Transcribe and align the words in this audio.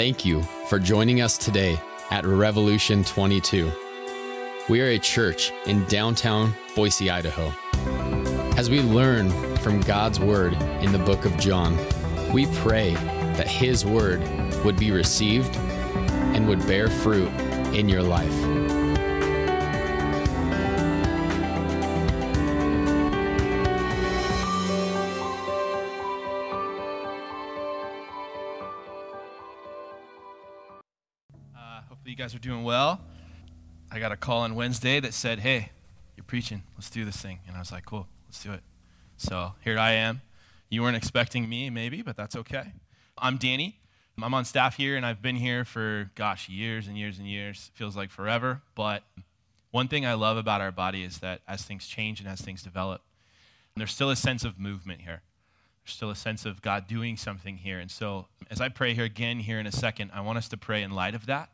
Thank 0.00 0.24
you 0.24 0.42
for 0.70 0.78
joining 0.78 1.20
us 1.20 1.36
today 1.36 1.78
at 2.10 2.24
Revolution 2.24 3.04
22. 3.04 3.70
We 4.70 4.80
are 4.80 4.86
a 4.86 4.98
church 4.98 5.52
in 5.66 5.84
downtown 5.88 6.54
Boise, 6.74 7.10
Idaho. 7.10 7.52
As 8.56 8.70
we 8.70 8.80
learn 8.80 9.28
from 9.58 9.82
God's 9.82 10.18
Word 10.18 10.54
in 10.80 10.90
the 10.92 10.98
book 10.98 11.26
of 11.26 11.36
John, 11.36 11.76
we 12.32 12.46
pray 12.46 12.94
that 12.94 13.46
His 13.46 13.84
Word 13.84 14.22
would 14.64 14.78
be 14.78 14.90
received 14.90 15.54
and 15.54 16.48
would 16.48 16.66
bear 16.66 16.88
fruit 16.88 17.28
in 17.74 17.86
your 17.86 18.02
life. 18.02 18.79
Wednesday 34.60 35.00
that 35.00 35.14
said, 35.14 35.38
Hey, 35.38 35.70
you're 36.18 36.24
preaching. 36.24 36.64
Let's 36.76 36.90
do 36.90 37.06
this 37.06 37.16
thing. 37.16 37.38
And 37.48 37.56
I 37.56 37.60
was 37.60 37.72
like, 37.72 37.86
Cool, 37.86 38.06
let's 38.28 38.42
do 38.42 38.52
it. 38.52 38.60
So 39.16 39.54
here 39.64 39.78
I 39.78 39.92
am. 39.92 40.20
You 40.68 40.82
weren't 40.82 40.98
expecting 40.98 41.48
me, 41.48 41.70
maybe, 41.70 42.02
but 42.02 42.14
that's 42.14 42.36
okay. 42.36 42.74
I'm 43.16 43.38
Danny. 43.38 43.80
I'm 44.22 44.34
on 44.34 44.44
staff 44.44 44.76
here, 44.76 44.98
and 44.98 45.06
I've 45.06 45.22
been 45.22 45.36
here 45.36 45.64
for, 45.64 46.10
gosh, 46.14 46.50
years 46.50 46.88
and 46.88 46.98
years 46.98 47.18
and 47.18 47.26
years. 47.26 47.70
Feels 47.72 47.96
like 47.96 48.10
forever. 48.10 48.60
But 48.74 49.02
one 49.70 49.88
thing 49.88 50.04
I 50.04 50.12
love 50.12 50.36
about 50.36 50.60
our 50.60 50.72
body 50.72 51.04
is 51.04 51.20
that 51.20 51.40
as 51.48 51.62
things 51.62 51.86
change 51.86 52.20
and 52.20 52.28
as 52.28 52.42
things 52.42 52.62
develop, 52.62 53.00
there's 53.76 53.92
still 53.92 54.10
a 54.10 54.16
sense 54.16 54.44
of 54.44 54.58
movement 54.58 55.00
here. 55.00 55.22
There's 55.82 55.94
still 55.96 56.10
a 56.10 56.14
sense 56.14 56.44
of 56.44 56.60
God 56.60 56.86
doing 56.86 57.16
something 57.16 57.56
here. 57.56 57.78
And 57.78 57.90
so, 57.90 58.26
as 58.50 58.60
I 58.60 58.68
pray 58.68 58.92
here 58.92 59.04
again 59.04 59.38
here 59.38 59.58
in 59.58 59.66
a 59.66 59.72
second, 59.72 60.10
I 60.12 60.20
want 60.20 60.36
us 60.36 60.48
to 60.50 60.58
pray 60.58 60.82
in 60.82 60.90
light 60.90 61.14
of 61.14 61.24
that. 61.24 61.48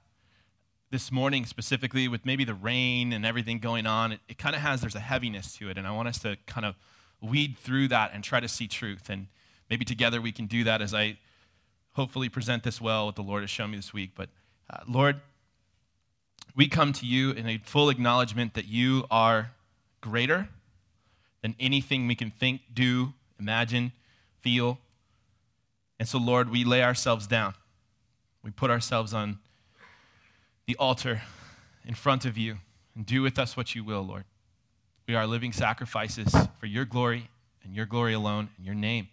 This 0.90 1.10
morning, 1.10 1.46
specifically, 1.46 2.06
with 2.06 2.24
maybe 2.24 2.44
the 2.44 2.54
rain 2.54 3.12
and 3.12 3.26
everything 3.26 3.58
going 3.58 3.86
on, 3.86 4.12
it, 4.12 4.20
it 4.28 4.38
kind 4.38 4.54
of 4.54 4.62
has, 4.62 4.80
there's 4.80 4.94
a 4.94 5.00
heaviness 5.00 5.56
to 5.56 5.68
it. 5.68 5.78
And 5.78 5.86
I 5.86 5.90
want 5.90 6.06
us 6.06 6.18
to 6.20 6.36
kind 6.46 6.64
of 6.64 6.76
weed 7.20 7.56
through 7.58 7.88
that 7.88 8.12
and 8.14 8.22
try 8.22 8.38
to 8.38 8.46
see 8.46 8.68
truth. 8.68 9.10
And 9.10 9.26
maybe 9.68 9.84
together 9.84 10.20
we 10.20 10.30
can 10.30 10.46
do 10.46 10.62
that 10.64 10.80
as 10.80 10.94
I 10.94 11.18
hopefully 11.94 12.28
present 12.28 12.62
this 12.62 12.80
well, 12.80 13.06
what 13.06 13.16
the 13.16 13.22
Lord 13.22 13.42
has 13.42 13.50
shown 13.50 13.72
me 13.72 13.76
this 13.76 13.92
week. 13.92 14.12
But 14.14 14.28
uh, 14.70 14.78
Lord, 14.86 15.20
we 16.54 16.68
come 16.68 16.92
to 16.94 17.06
you 17.06 17.32
in 17.32 17.48
a 17.48 17.58
full 17.58 17.90
acknowledgement 17.90 18.54
that 18.54 18.66
you 18.66 19.06
are 19.10 19.50
greater 20.00 20.48
than 21.42 21.56
anything 21.58 22.06
we 22.06 22.14
can 22.14 22.30
think, 22.30 22.60
do, 22.72 23.12
imagine, 23.40 23.92
feel. 24.40 24.78
And 25.98 26.08
so, 26.08 26.18
Lord, 26.18 26.50
we 26.50 26.64
lay 26.64 26.82
ourselves 26.82 27.26
down. 27.26 27.54
We 28.42 28.50
put 28.50 28.70
ourselves 28.70 29.12
on 29.12 29.38
the 30.66 30.76
altar 30.76 31.22
in 31.84 31.94
front 31.94 32.24
of 32.24 32.36
you 32.36 32.58
and 32.94 33.06
do 33.06 33.22
with 33.22 33.38
us 33.38 33.56
what 33.56 33.74
you 33.74 33.84
will, 33.84 34.02
Lord. 34.02 34.24
We 35.06 35.14
are 35.14 35.26
living 35.26 35.52
sacrifices 35.52 36.34
for 36.58 36.66
your 36.66 36.84
glory 36.84 37.30
and 37.62 37.74
your 37.74 37.86
glory 37.86 38.12
alone 38.12 38.48
in 38.58 38.64
your 38.64 38.74
name. 38.74 39.08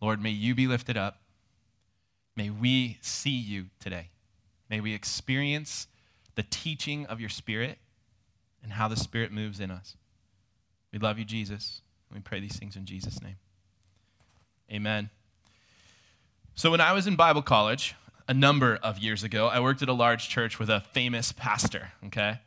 Lord, 0.00 0.22
may 0.22 0.30
you 0.30 0.54
be 0.54 0.66
lifted 0.66 0.96
up. 0.96 1.20
May 2.36 2.50
we 2.50 2.98
see 3.00 3.30
you 3.30 3.66
today. 3.80 4.08
May 4.68 4.80
we 4.80 4.94
experience 4.94 5.86
the 6.34 6.42
teaching 6.42 7.06
of 7.06 7.20
your 7.20 7.28
Spirit 7.28 7.78
and 8.62 8.72
how 8.72 8.88
the 8.88 8.96
Spirit 8.96 9.32
moves 9.32 9.60
in 9.60 9.70
us. 9.70 9.96
We 10.92 10.98
love 10.98 11.18
you, 11.18 11.24
Jesus. 11.24 11.80
We 12.12 12.20
pray 12.20 12.40
these 12.40 12.56
things 12.56 12.76
in 12.76 12.84
Jesus' 12.84 13.22
name. 13.22 13.36
Amen. 14.70 15.10
So, 16.54 16.70
when 16.70 16.80
I 16.80 16.92
was 16.92 17.06
in 17.06 17.16
Bible 17.16 17.42
college 17.42 17.94
a 18.28 18.34
number 18.34 18.78
of 18.82 18.98
years 18.98 19.22
ago, 19.24 19.48
I 19.48 19.60
worked 19.60 19.82
at 19.82 19.88
a 19.88 19.92
large 19.92 20.28
church 20.28 20.58
with 20.58 20.70
a 20.70 20.80
famous 20.80 21.32
pastor, 21.32 21.92
okay? 22.06 22.40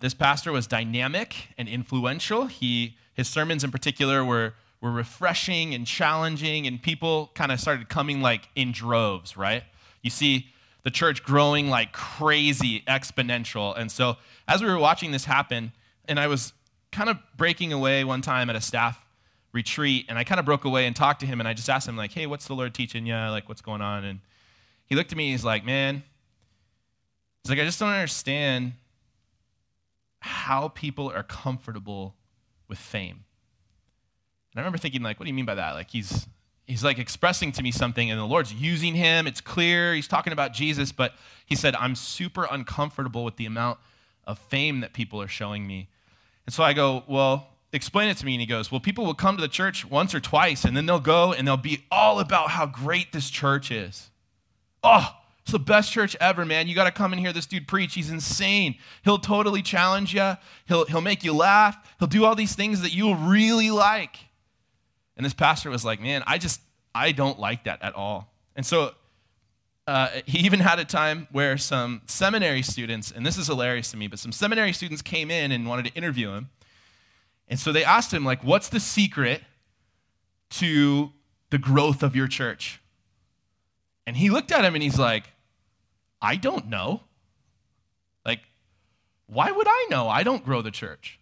This 0.00 0.14
pastor 0.14 0.52
was 0.52 0.66
dynamic 0.66 1.48
and 1.56 1.68
influential. 1.68 2.46
He, 2.46 2.96
his 3.14 3.28
sermons 3.28 3.62
in 3.62 3.70
particular 3.70 4.24
were, 4.24 4.54
were 4.80 4.90
refreshing 4.90 5.74
and 5.74 5.86
challenging, 5.86 6.66
and 6.66 6.82
people 6.82 7.30
kind 7.34 7.52
of 7.52 7.60
started 7.60 7.88
coming 7.88 8.20
like 8.20 8.48
in 8.56 8.72
droves, 8.72 9.36
right? 9.36 9.62
You 10.02 10.10
see 10.10 10.48
the 10.82 10.90
church 10.90 11.22
growing 11.22 11.70
like 11.70 11.92
crazy, 11.92 12.82
exponential. 12.88 13.76
And 13.78 13.90
so, 13.90 14.16
as 14.48 14.62
we 14.62 14.68
were 14.68 14.78
watching 14.78 15.12
this 15.12 15.24
happen, 15.24 15.72
and 16.06 16.18
I 16.18 16.26
was 16.26 16.52
kind 16.90 17.08
of 17.08 17.18
breaking 17.36 17.72
away 17.72 18.04
one 18.04 18.22
time 18.22 18.50
at 18.50 18.56
a 18.56 18.60
staff 18.60 19.04
retreat, 19.52 20.06
and 20.08 20.18
I 20.18 20.24
kind 20.24 20.40
of 20.40 20.44
broke 20.44 20.64
away 20.64 20.86
and 20.86 20.96
talked 20.96 21.20
to 21.20 21.26
him, 21.26 21.40
and 21.40 21.48
I 21.48 21.54
just 21.54 21.70
asked 21.70 21.86
him, 21.86 21.96
like, 21.96 22.12
hey, 22.12 22.26
what's 22.26 22.46
the 22.46 22.54
Lord 22.54 22.74
teaching 22.74 23.06
you? 23.06 23.14
Like, 23.14 23.48
what's 23.48 23.62
going 23.62 23.80
on? 23.80 24.04
And 24.04 24.20
he 24.86 24.94
looked 24.94 25.12
at 25.12 25.18
me, 25.18 25.32
he's 25.32 25.44
like, 25.44 25.64
man, 25.64 26.02
he's 27.42 27.50
like, 27.50 27.58
I 27.58 27.64
just 27.64 27.78
don't 27.78 27.88
understand 27.88 28.74
how 30.20 30.68
people 30.68 31.10
are 31.10 31.22
comfortable 31.22 32.14
with 32.68 32.78
fame. 32.78 33.24
And 34.52 34.58
I 34.58 34.60
remember 34.60 34.78
thinking, 34.78 35.02
like, 35.02 35.18
what 35.18 35.24
do 35.24 35.30
you 35.30 35.34
mean 35.34 35.46
by 35.46 35.56
that? 35.56 35.72
Like, 35.72 35.90
he's 35.90 36.26
he's 36.66 36.84
like 36.84 36.98
expressing 36.98 37.52
to 37.52 37.62
me 37.62 37.70
something, 37.70 38.10
and 38.10 38.18
the 38.20 38.24
Lord's 38.24 38.52
using 38.52 38.94
him. 38.94 39.26
It's 39.26 39.40
clear 39.40 39.94
he's 39.94 40.08
talking 40.08 40.32
about 40.32 40.52
Jesus, 40.52 40.92
but 40.92 41.14
he 41.44 41.56
said, 41.56 41.74
I'm 41.76 41.94
super 41.94 42.46
uncomfortable 42.50 43.24
with 43.24 43.36
the 43.36 43.46
amount 43.46 43.78
of 44.24 44.38
fame 44.38 44.80
that 44.80 44.92
people 44.92 45.20
are 45.20 45.28
showing 45.28 45.66
me. 45.66 45.88
And 46.46 46.54
so 46.54 46.62
I 46.62 46.72
go, 46.72 47.04
Well, 47.06 47.48
explain 47.72 48.08
it 48.08 48.16
to 48.18 48.26
me. 48.26 48.34
And 48.34 48.40
he 48.40 48.46
goes, 48.46 48.70
Well, 48.70 48.80
people 48.80 49.04
will 49.04 49.14
come 49.14 49.36
to 49.36 49.42
the 49.42 49.48
church 49.48 49.84
once 49.84 50.14
or 50.14 50.20
twice, 50.20 50.64
and 50.64 50.76
then 50.76 50.86
they'll 50.86 51.00
go 51.00 51.32
and 51.32 51.46
they'll 51.46 51.56
be 51.56 51.84
all 51.90 52.20
about 52.20 52.50
how 52.50 52.66
great 52.66 53.12
this 53.12 53.30
church 53.30 53.70
is. 53.70 54.10
Oh, 54.82 55.16
it's 55.42 55.52
the 55.52 55.58
best 55.58 55.92
church 55.92 56.16
ever, 56.20 56.44
man. 56.44 56.68
You 56.68 56.74
got 56.74 56.84
to 56.84 56.92
come 56.92 57.12
and 57.12 57.20
hear 57.20 57.32
this 57.32 57.46
dude 57.46 57.66
preach. 57.66 57.94
He's 57.94 58.10
insane. 58.10 58.76
He'll 59.04 59.18
totally 59.18 59.62
challenge 59.62 60.14
you, 60.14 60.36
he'll, 60.66 60.86
he'll 60.86 61.00
make 61.00 61.24
you 61.24 61.32
laugh, 61.32 61.76
he'll 61.98 62.08
do 62.08 62.24
all 62.24 62.34
these 62.34 62.54
things 62.54 62.82
that 62.82 62.92
you'll 62.92 63.16
really 63.16 63.70
like. 63.70 64.16
And 65.16 65.26
this 65.26 65.34
pastor 65.34 65.70
was 65.70 65.84
like, 65.84 66.00
Man, 66.00 66.22
I 66.26 66.38
just, 66.38 66.60
I 66.94 67.12
don't 67.12 67.38
like 67.38 67.64
that 67.64 67.82
at 67.82 67.94
all. 67.94 68.32
And 68.54 68.64
so 68.64 68.92
uh, 69.86 70.08
he 70.26 70.38
even 70.38 70.60
had 70.60 70.78
a 70.78 70.84
time 70.84 71.26
where 71.32 71.56
some 71.56 72.02
seminary 72.06 72.62
students, 72.62 73.10
and 73.10 73.26
this 73.26 73.36
is 73.36 73.46
hilarious 73.48 73.90
to 73.90 73.96
me, 73.96 74.06
but 74.06 74.18
some 74.18 74.32
seminary 74.32 74.72
students 74.72 75.02
came 75.02 75.30
in 75.30 75.50
and 75.50 75.66
wanted 75.66 75.86
to 75.86 75.92
interview 75.94 76.30
him. 76.30 76.50
And 77.48 77.58
so 77.58 77.72
they 77.72 77.84
asked 77.84 78.12
him, 78.12 78.24
like, 78.24 78.44
what's 78.44 78.68
the 78.68 78.80
secret 78.80 79.42
to 80.50 81.10
the 81.50 81.58
growth 81.58 82.02
of 82.02 82.14
your 82.14 82.28
church? 82.28 82.80
And 84.06 84.16
he 84.16 84.30
looked 84.30 84.52
at 84.52 84.64
him 84.64 84.74
and 84.74 84.82
he's 84.82 84.98
like, 84.98 85.24
I 86.20 86.36
don't 86.36 86.68
know. 86.68 87.02
Like, 88.24 88.40
why 89.26 89.50
would 89.50 89.66
I 89.68 89.86
know? 89.90 90.08
I 90.08 90.22
don't 90.22 90.44
grow 90.44 90.62
the 90.62 90.70
church. 90.70 91.18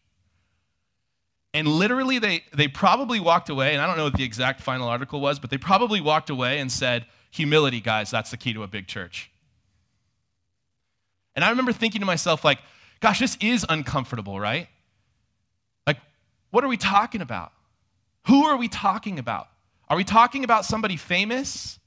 And 1.52 1.66
literally, 1.66 2.18
they, 2.18 2.44
they 2.54 2.68
probably 2.68 3.18
walked 3.18 3.48
away, 3.48 3.72
and 3.72 3.82
I 3.82 3.86
don't 3.86 3.96
know 3.96 4.04
what 4.04 4.14
the 4.14 4.22
exact 4.22 4.60
final 4.60 4.86
article 4.86 5.20
was, 5.20 5.40
but 5.40 5.50
they 5.50 5.58
probably 5.58 6.00
walked 6.00 6.30
away 6.30 6.60
and 6.60 6.70
said, 6.70 7.06
Humility, 7.32 7.80
guys, 7.80 8.10
that's 8.10 8.30
the 8.30 8.36
key 8.36 8.52
to 8.52 8.62
a 8.62 8.68
big 8.68 8.86
church. 8.86 9.30
And 11.34 11.44
I 11.44 11.50
remember 11.50 11.72
thinking 11.72 12.00
to 12.00 12.06
myself, 12.06 12.44
like, 12.44 12.60
gosh, 13.00 13.18
this 13.18 13.36
is 13.40 13.66
uncomfortable, 13.68 14.38
right? 14.38 14.68
Like, 15.86 15.98
what 16.50 16.62
are 16.62 16.68
we 16.68 16.76
talking 16.76 17.20
about? 17.20 17.52
Who 18.26 18.44
are 18.44 18.56
we 18.56 18.68
talking 18.68 19.18
about? 19.18 19.48
Are 19.88 19.96
we 19.96 20.04
talking 20.04 20.44
about 20.44 20.64
somebody 20.64 20.96
famous 20.96 21.79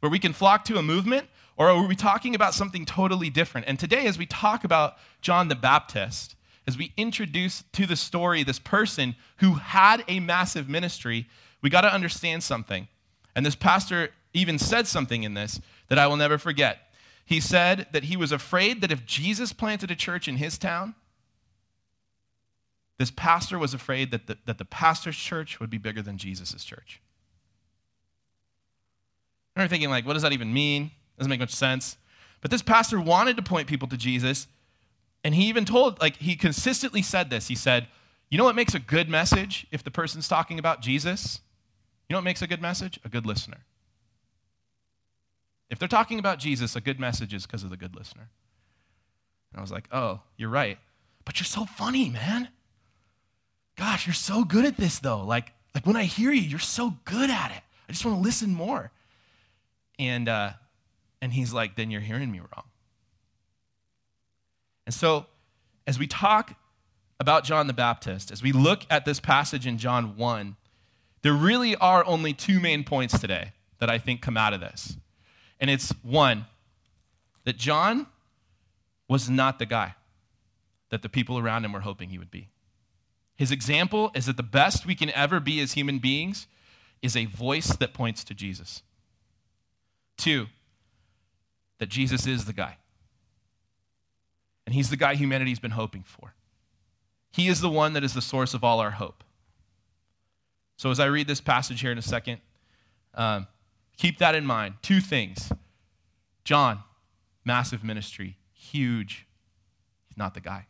where 0.00 0.10
we 0.10 0.18
can 0.18 0.32
flock 0.32 0.64
to 0.64 0.78
a 0.78 0.82
movement? 0.82 1.28
Or 1.56 1.68
are 1.68 1.86
we 1.86 1.94
talking 1.94 2.34
about 2.34 2.54
something 2.54 2.86
totally 2.86 3.28
different? 3.28 3.66
And 3.66 3.78
today, 3.78 4.06
as 4.06 4.16
we 4.16 4.26
talk 4.26 4.64
about 4.64 4.96
John 5.20 5.48
the 5.48 5.54
Baptist, 5.54 6.34
as 6.66 6.78
we 6.78 6.92
introduce 6.96 7.64
to 7.72 7.86
the 7.86 7.96
story 7.96 8.42
this 8.42 8.58
person 8.58 9.14
who 9.38 9.54
had 9.54 10.02
a 10.08 10.20
massive 10.20 10.68
ministry, 10.68 11.26
we 11.60 11.68
got 11.68 11.82
to 11.82 11.92
understand 11.92 12.42
something. 12.42 12.88
And 13.34 13.44
this 13.44 13.54
pastor 13.54 14.10
even 14.32 14.58
said 14.58 14.86
something 14.86 15.22
in 15.22 15.34
this 15.34 15.60
that 15.88 15.98
I 15.98 16.06
will 16.06 16.16
never 16.16 16.38
forget. 16.38 16.78
He 17.24 17.40
said 17.40 17.86
that 17.92 18.04
he 18.04 18.16
was 18.16 18.32
afraid 18.32 18.80
that 18.80 18.92
if 18.92 19.04
Jesus 19.04 19.52
planted 19.52 19.90
a 19.90 19.96
church 19.96 20.28
in 20.28 20.36
his 20.36 20.58
town, 20.58 20.94
this 22.98 23.10
pastor 23.10 23.58
was 23.58 23.72
afraid 23.72 24.10
that 24.10 24.26
the, 24.26 24.38
that 24.46 24.58
the 24.58 24.64
pastor's 24.64 25.16
church 25.16 25.60
would 25.60 25.70
be 25.70 25.78
bigger 25.78 26.02
than 26.02 26.18
Jesus' 26.18 26.64
church. 26.64 27.00
I 29.54 29.60
remember 29.60 29.70
thinking, 29.70 29.90
like, 29.90 30.06
what 30.06 30.14
does 30.14 30.22
that 30.22 30.32
even 30.32 30.52
mean? 30.52 30.90
Doesn't 31.18 31.30
make 31.30 31.40
much 31.40 31.54
sense. 31.54 31.96
But 32.40 32.50
this 32.50 32.62
pastor 32.62 33.00
wanted 33.00 33.36
to 33.36 33.42
point 33.42 33.68
people 33.68 33.88
to 33.88 33.96
Jesus, 33.96 34.46
and 35.22 35.34
he 35.34 35.48
even 35.48 35.64
told, 35.64 36.00
like, 36.00 36.16
he 36.16 36.36
consistently 36.36 37.02
said 37.02 37.30
this. 37.30 37.48
He 37.48 37.54
said, 37.54 37.88
You 38.30 38.38
know 38.38 38.44
what 38.44 38.54
makes 38.54 38.74
a 38.74 38.78
good 38.78 39.08
message 39.08 39.66
if 39.70 39.84
the 39.84 39.90
person's 39.90 40.28
talking 40.28 40.58
about 40.58 40.80
Jesus? 40.80 41.40
You 42.08 42.14
know 42.14 42.18
what 42.18 42.24
makes 42.24 42.42
a 42.42 42.46
good 42.46 42.62
message? 42.62 42.98
A 43.04 43.08
good 43.08 43.26
listener. 43.26 43.58
If 45.68 45.78
they're 45.78 45.88
talking 45.88 46.18
about 46.18 46.38
Jesus, 46.38 46.74
a 46.74 46.80
good 46.80 46.98
message 46.98 47.34
is 47.34 47.46
because 47.46 47.62
of 47.62 47.70
the 47.70 47.76
good 47.76 47.94
listener. 47.94 48.30
And 49.52 49.58
I 49.58 49.60
was 49.60 49.70
like, 49.70 49.88
Oh, 49.92 50.20
you're 50.36 50.48
right. 50.48 50.78
But 51.24 51.38
you're 51.38 51.44
so 51.44 51.66
funny, 51.66 52.08
man. 52.08 52.48
Gosh, 53.76 54.06
you're 54.06 54.14
so 54.14 54.44
good 54.44 54.64
at 54.64 54.76
this, 54.76 54.98
though. 54.98 55.22
Like, 55.24 55.52
like 55.74 55.86
when 55.86 55.96
I 55.96 56.04
hear 56.04 56.32
you, 56.32 56.42
you're 56.42 56.58
so 56.58 56.94
good 57.04 57.30
at 57.30 57.50
it. 57.50 57.62
I 57.88 57.92
just 57.92 58.04
want 58.04 58.16
to 58.16 58.22
listen 58.22 58.52
more. 58.52 58.90
And 60.00 60.28
uh, 60.30 60.52
And 61.20 61.32
he's 61.32 61.52
like, 61.52 61.76
then 61.76 61.90
you're 61.90 62.00
hearing 62.00 62.32
me 62.32 62.40
wrong. 62.40 62.64
And 64.86 64.94
so, 64.94 65.26
as 65.86 65.98
we 65.98 66.06
talk 66.06 66.54
about 67.20 67.44
John 67.44 67.66
the 67.66 67.74
Baptist, 67.74 68.32
as 68.32 68.42
we 68.42 68.50
look 68.50 68.86
at 68.88 69.04
this 69.04 69.20
passage 69.20 69.66
in 69.66 69.76
John 69.76 70.16
1, 70.16 70.56
there 71.22 71.34
really 71.34 71.76
are 71.76 72.04
only 72.06 72.32
two 72.32 72.58
main 72.60 72.82
points 72.82 73.20
today 73.20 73.52
that 73.78 73.90
I 73.90 73.98
think 73.98 74.22
come 74.22 74.38
out 74.38 74.54
of 74.54 74.60
this. 74.60 74.96
And 75.60 75.68
it's 75.68 75.90
one, 76.02 76.46
that 77.44 77.58
John 77.58 78.06
was 79.06 79.28
not 79.28 79.58
the 79.58 79.66
guy 79.66 79.94
that 80.88 81.02
the 81.02 81.08
people 81.10 81.38
around 81.38 81.64
him 81.64 81.72
were 81.72 81.80
hoping 81.80 82.08
he 82.08 82.18
would 82.18 82.30
be. 82.30 82.48
His 83.36 83.50
example 83.50 84.10
is 84.14 84.26
that 84.26 84.38
the 84.38 84.42
best 84.42 84.86
we 84.86 84.94
can 84.94 85.10
ever 85.10 85.40
be 85.40 85.60
as 85.60 85.72
human 85.72 85.98
beings 85.98 86.46
is 87.02 87.16
a 87.16 87.26
voice 87.26 87.76
that 87.76 87.92
points 87.92 88.24
to 88.24 88.34
Jesus. 88.34 88.82
Two, 90.20 90.48
that 91.78 91.88
Jesus 91.88 92.26
is 92.26 92.44
the 92.44 92.52
guy. 92.52 92.76
And 94.66 94.74
he's 94.74 94.90
the 94.90 94.96
guy 94.96 95.14
humanity's 95.14 95.58
been 95.58 95.70
hoping 95.70 96.02
for. 96.02 96.34
He 97.32 97.48
is 97.48 97.62
the 97.62 97.70
one 97.70 97.94
that 97.94 98.04
is 98.04 98.12
the 98.12 98.20
source 98.20 98.52
of 98.52 98.62
all 98.62 98.80
our 98.80 98.90
hope. 98.90 99.24
So, 100.76 100.90
as 100.90 101.00
I 101.00 101.06
read 101.06 101.26
this 101.26 101.40
passage 101.40 101.80
here 101.80 101.90
in 101.90 101.96
a 101.96 102.02
second, 102.02 102.40
um, 103.14 103.46
keep 103.96 104.18
that 104.18 104.34
in 104.34 104.44
mind. 104.44 104.74
Two 104.82 105.00
things 105.00 105.50
John, 106.44 106.80
massive 107.46 107.82
ministry, 107.82 108.36
huge. 108.52 109.26
He's 110.06 110.18
not 110.18 110.34
the 110.34 110.40
guy. 110.40 110.66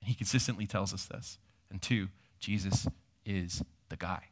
And 0.00 0.08
he 0.08 0.14
consistently 0.14 0.66
tells 0.66 0.94
us 0.94 1.04
this. 1.04 1.38
And 1.70 1.82
two, 1.82 2.08
Jesus 2.38 2.88
is 3.26 3.62
the 3.90 3.96
guy. 3.96 4.28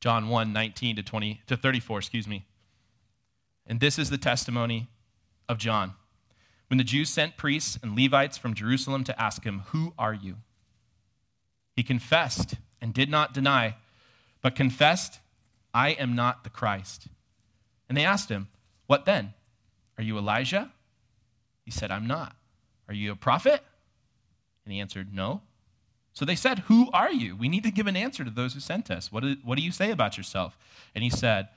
John 0.00 0.28
1, 0.28 0.52
19 0.52 0.96
to 0.96 1.02
20 1.02 1.42
to 1.46 1.56
34, 1.56 1.98
excuse 1.98 2.26
me. 2.26 2.46
And 3.66 3.80
this 3.80 3.98
is 3.98 4.10
the 4.10 4.18
testimony 4.18 4.88
of 5.48 5.58
John. 5.58 5.94
When 6.68 6.78
the 6.78 6.84
Jews 6.84 7.10
sent 7.10 7.36
priests 7.36 7.78
and 7.82 7.96
Levites 7.96 8.38
from 8.38 8.54
Jerusalem 8.54 9.04
to 9.04 9.20
ask 9.20 9.44
him, 9.44 9.64
Who 9.68 9.92
are 9.98 10.14
you? 10.14 10.36
He 11.76 11.82
confessed 11.82 12.54
and 12.80 12.94
did 12.94 13.10
not 13.10 13.34
deny, 13.34 13.76
but 14.40 14.54
confessed, 14.54 15.20
I 15.74 15.90
am 15.90 16.14
not 16.14 16.44
the 16.44 16.50
Christ. 16.50 17.08
And 17.88 17.98
they 17.98 18.04
asked 18.04 18.28
him, 18.28 18.48
What 18.86 19.04
then? 19.04 19.34
Are 19.98 20.04
you 20.04 20.16
Elijah? 20.16 20.72
He 21.64 21.70
said, 21.70 21.90
I'm 21.90 22.06
not. 22.06 22.34
Are 22.88 22.94
you 22.94 23.12
a 23.12 23.16
prophet? 23.16 23.62
And 24.64 24.72
he 24.72 24.80
answered, 24.80 25.12
No. 25.12 25.42
So 26.12 26.24
they 26.24 26.34
said, 26.34 26.60
Who 26.60 26.90
are 26.92 27.12
you? 27.12 27.36
We 27.36 27.48
need 27.48 27.64
to 27.64 27.70
give 27.70 27.86
an 27.86 27.96
answer 27.96 28.24
to 28.24 28.30
those 28.30 28.54
who 28.54 28.60
sent 28.60 28.90
us. 28.90 29.12
What 29.12 29.22
do, 29.22 29.36
what 29.44 29.56
do 29.56 29.64
you 29.64 29.72
say 29.72 29.90
about 29.90 30.16
yourself? 30.16 30.56
And 30.94 31.04
he 31.04 31.10
said, 31.10 31.48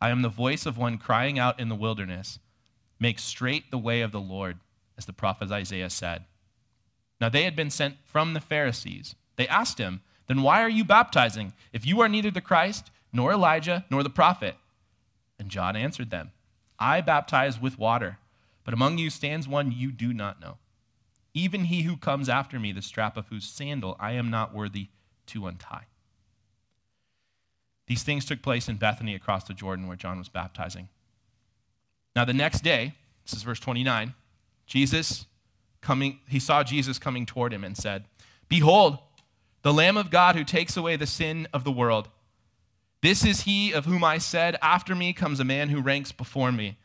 I 0.00 0.10
am 0.10 0.22
the 0.22 0.28
voice 0.28 0.66
of 0.66 0.78
one 0.78 0.98
crying 0.98 1.38
out 1.38 1.58
in 1.58 1.68
the 1.68 1.74
wilderness, 1.74 2.38
Make 3.00 3.18
straight 3.18 3.70
the 3.70 3.78
way 3.78 4.00
of 4.00 4.10
the 4.10 4.20
Lord, 4.20 4.58
as 4.96 5.06
the 5.06 5.12
prophet 5.12 5.52
Isaiah 5.52 5.90
said. 5.90 6.24
Now 7.20 7.28
they 7.28 7.44
had 7.44 7.54
been 7.54 7.70
sent 7.70 7.96
from 8.04 8.34
the 8.34 8.40
Pharisees. 8.40 9.14
They 9.36 9.46
asked 9.48 9.78
him, 9.78 10.00
Then 10.26 10.42
why 10.42 10.62
are 10.62 10.68
you 10.68 10.84
baptizing, 10.84 11.52
if 11.72 11.86
you 11.86 12.00
are 12.00 12.08
neither 12.08 12.30
the 12.30 12.40
Christ, 12.40 12.90
nor 13.12 13.32
Elijah, 13.32 13.84
nor 13.90 14.02
the 14.02 14.10
prophet? 14.10 14.56
And 15.38 15.48
John 15.48 15.76
answered 15.76 16.10
them, 16.10 16.32
I 16.78 17.00
baptize 17.00 17.60
with 17.60 17.78
water, 17.78 18.18
but 18.64 18.74
among 18.74 18.98
you 18.98 19.10
stands 19.10 19.46
one 19.46 19.72
you 19.72 19.92
do 19.92 20.12
not 20.12 20.40
know 20.40 20.58
even 21.38 21.64
he 21.64 21.82
who 21.82 21.96
comes 21.96 22.28
after 22.28 22.58
me, 22.58 22.72
the 22.72 22.82
strap 22.82 23.16
of 23.16 23.28
whose 23.28 23.44
sandal 23.44 23.96
I 24.00 24.12
am 24.12 24.30
not 24.30 24.54
worthy 24.54 24.88
to 25.26 25.46
untie. 25.46 25.86
These 27.86 28.02
things 28.02 28.24
took 28.24 28.42
place 28.42 28.68
in 28.68 28.76
Bethany 28.76 29.14
across 29.14 29.44
the 29.44 29.54
Jordan 29.54 29.86
where 29.86 29.96
John 29.96 30.18
was 30.18 30.28
baptizing. 30.28 30.88
Now, 32.16 32.24
the 32.24 32.34
next 32.34 32.62
day, 32.62 32.94
this 33.24 33.34
is 33.34 33.44
verse 33.44 33.60
29, 33.60 34.14
Jesus 34.66 35.26
coming, 35.80 36.18
he 36.28 36.40
saw 36.40 36.62
Jesus 36.62 36.98
coming 36.98 37.24
toward 37.24 37.52
him 37.52 37.64
and 37.64 37.76
said, 37.76 38.04
Behold, 38.48 38.98
the 39.62 39.72
Lamb 39.72 39.96
of 39.96 40.10
God 40.10 40.34
who 40.34 40.44
takes 40.44 40.76
away 40.76 40.96
the 40.96 41.06
sin 41.06 41.46
of 41.52 41.64
the 41.64 41.72
world. 41.72 42.08
This 43.00 43.24
is 43.24 43.42
he 43.42 43.72
of 43.72 43.84
whom 43.84 44.02
I 44.02 44.18
said, 44.18 44.56
After 44.60 44.94
me 44.94 45.12
comes 45.12 45.38
a 45.38 45.44
man 45.44 45.68
who 45.68 45.80
ranks 45.80 46.10
before 46.10 46.50
me, 46.50 46.78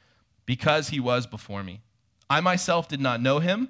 because 0.46 0.90
he 0.90 1.00
was 1.00 1.26
before 1.26 1.64
me. 1.64 1.82
I 2.30 2.40
myself 2.40 2.88
did 2.88 3.02
not 3.02 3.22
know 3.22 3.40
him 3.40 3.70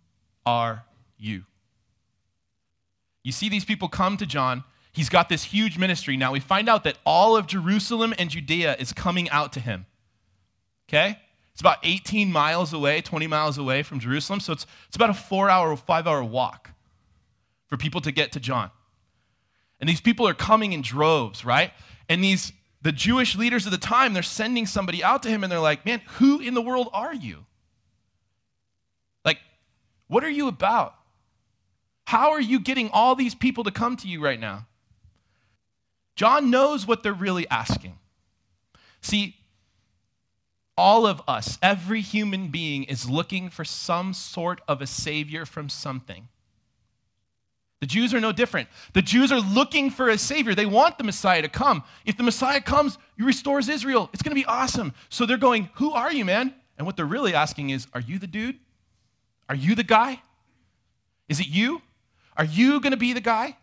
are 0.45 0.83
you? 1.17 1.43
You 3.23 3.31
see 3.31 3.49
these 3.49 3.65
people 3.65 3.87
come 3.87 4.17
to 4.17 4.25
John. 4.25 4.63
He's 4.91 5.09
got 5.09 5.29
this 5.29 5.43
huge 5.43 5.77
ministry. 5.77 6.17
Now 6.17 6.31
we 6.31 6.39
find 6.39 6.67
out 6.67 6.83
that 6.83 6.97
all 7.05 7.37
of 7.37 7.47
Jerusalem 7.47 8.13
and 8.17 8.29
Judea 8.29 8.75
is 8.79 8.91
coming 8.93 9.29
out 9.29 9.53
to 9.53 9.59
him. 9.59 9.85
Okay? 10.89 11.17
It's 11.53 11.61
about 11.61 11.77
18 11.83 12.31
miles 12.31 12.73
away, 12.73 13.01
20 13.01 13.27
miles 13.27 13.57
away 13.57 13.83
from 13.83 13.99
Jerusalem. 13.99 14.39
So 14.39 14.53
it's, 14.53 14.65
it's 14.87 14.95
about 14.95 15.09
a 15.09 15.13
four 15.13 15.49
hour, 15.49 15.71
or 15.71 15.77
five 15.77 16.07
hour 16.07 16.23
walk 16.23 16.71
for 17.67 17.77
people 17.77 18.01
to 18.01 18.11
get 18.11 18.31
to 18.33 18.39
John. 18.39 18.71
And 19.79 19.89
these 19.89 20.01
people 20.01 20.27
are 20.27 20.33
coming 20.33 20.73
in 20.73 20.81
droves, 20.81 21.45
right? 21.45 21.71
And 22.09 22.23
these, 22.23 22.51
the 22.81 22.91
Jewish 22.91 23.35
leaders 23.35 23.65
of 23.65 23.71
the 23.71 23.77
time, 23.77 24.13
they're 24.13 24.23
sending 24.23 24.65
somebody 24.65 25.03
out 25.03 25.23
to 25.23 25.29
him 25.29 25.43
and 25.43 25.51
they're 25.51 25.59
like, 25.59 25.85
man, 25.85 26.01
who 26.17 26.39
in 26.39 26.53
the 26.53 26.61
world 26.61 26.89
are 26.93 27.13
you? 27.13 27.45
What 30.11 30.25
are 30.25 30.29
you 30.29 30.49
about? 30.49 30.95
How 32.03 32.31
are 32.31 32.41
you 32.41 32.59
getting 32.59 32.89
all 32.89 33.15
these 33.15 33.33
people 33.33 33.63
to 33.63 33.71
come 33.71 33.95
to 33.95 34.09
you 34.09 34.21
right 34.21 34.41
now? 34.41 34.67
John 36.17 36.51
knows 36.51 36.85
what 36.85 37.01
they're 37.01 37.13
really 37.13 37.47
asking. 37.47 37.97
See, 38.99 39.37
all 40.77 41.07
of 41.07 41.21
us, 41.29 41.57
every 41.61 42.01
human 42.01 42.49
being, 42.49 42.83
is 42.83 43.09
looking 43.09 43.49
for 43.49 43.63
some 43.63 44.13
sort 44.13 44.59
of 44.67 44.81
a 44.81 44.85
savior 44.85 45.45
from 45.45 45.69
something. 45.69 46.27
The 47.79 47.87
Jews 47.87 48.13
are 48.13 48.19
no 48.19 48.33
different. 48.33 48.67
The 48.91 49.01
Jews 49.01 49.31
are 49.31 49.39
looking 49.39 49.89
for 49.89 50.09
a 50.09 50.17
savior. 50.17 50.53
They 50.53 50.65
want 50.65 50.97
the 50.97 51.05
Messiah 51.05 51.41
to 51.41 51.47
come. 51.47 51.85
If 52.05 52.17
the 52.17 52.23
Messiah 52.23 52.59
comes, 52.59 52.97
he 53.15 53.23
restores 53.23 53.69
Israel. 53.69 54.09
It's 54.11 54.21
going 54.21 54.35
to 54.35 54.41
be 54.41 54.45
awesome. 54.45 54.93
So 55.07 55.25
they're 55.25 55.37
going, 55.37 55.69
Who 55.75 55.93
are 55.93 56.11
you, 56.11 56.25
man? 56.25 56.53
And 56.77 56.85
what 56.85 56.97
they're 56.97 57.05
really 57.05 57.33
asking 57.33 57.69
is, 57.69 57.87
Are 57.93 58.01
you 58.01 58.19
the 58.19 58.27
dude? 58.27 58.59
Are 59.51 59.55
you 59.55 59.75
the 59.75 59.83
guy? 59.83 60.21
Is 61.27 61.41
it 61.41 61.47
you? 61.49 61.81
Are 62.37 62.45
you 62.45 62.79
going 62.79 62.91
to 62.91 62.97
be 62.97 63.11
the 63.11 63.19
guy? 63.19 63.57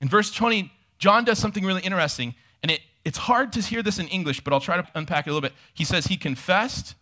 In 0.00 0.08
verse 0.08 0.32
20, 0.32 0.72
John 0.98 1.24
does 1.24 1.38
something 1.38 1.64
really 1.64 1.82
interesting, 1.82 2.34
and 2.60 2.72
it, 2.72 2.80
it's 3.04 3.18
hard 3.18 3.52
to 3.52 3.60
hear 3.60 3.84
this 3.84 4.00
in 4.00 4.08
English, 4.08 4.40
but 4.40 4.52
I'll 4.52 4.58
try 4.58 4.76
to 4.76 4.88
unpack 4.96 5.28
it 5.28 5.30
a 5.30 5.32
little 5.32 5.48
bit. 5.48 5.56
He 5.72 5.84
says, 5.84 6.06
He 6.06 6.16
confessed 6.16 6.96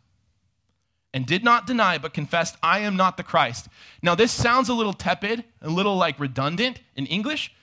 and 1.14 1.24
did 1.24 1.42
not 1.42 1.66
deny, 1.66 1.96
but 1.96 2.12
confessed, 2.12 2.58
I 2.62 2.80
am 2.80 2.94
not 2.94 3.16
the 3.16 3.22
Christ. 3.22 3.68
Now, 4.02 4.14
this 4.14 4.32
sounds 4.32 4.68
a 4.68 4.74
little 4.74 4.92
tepid, 4.92 5.42
a 5.62 5.70
little 5.70 5.96
like 5.96 6.20
redundant 6.20 6.80
in 6.94 7.06
English. 7.06 7.54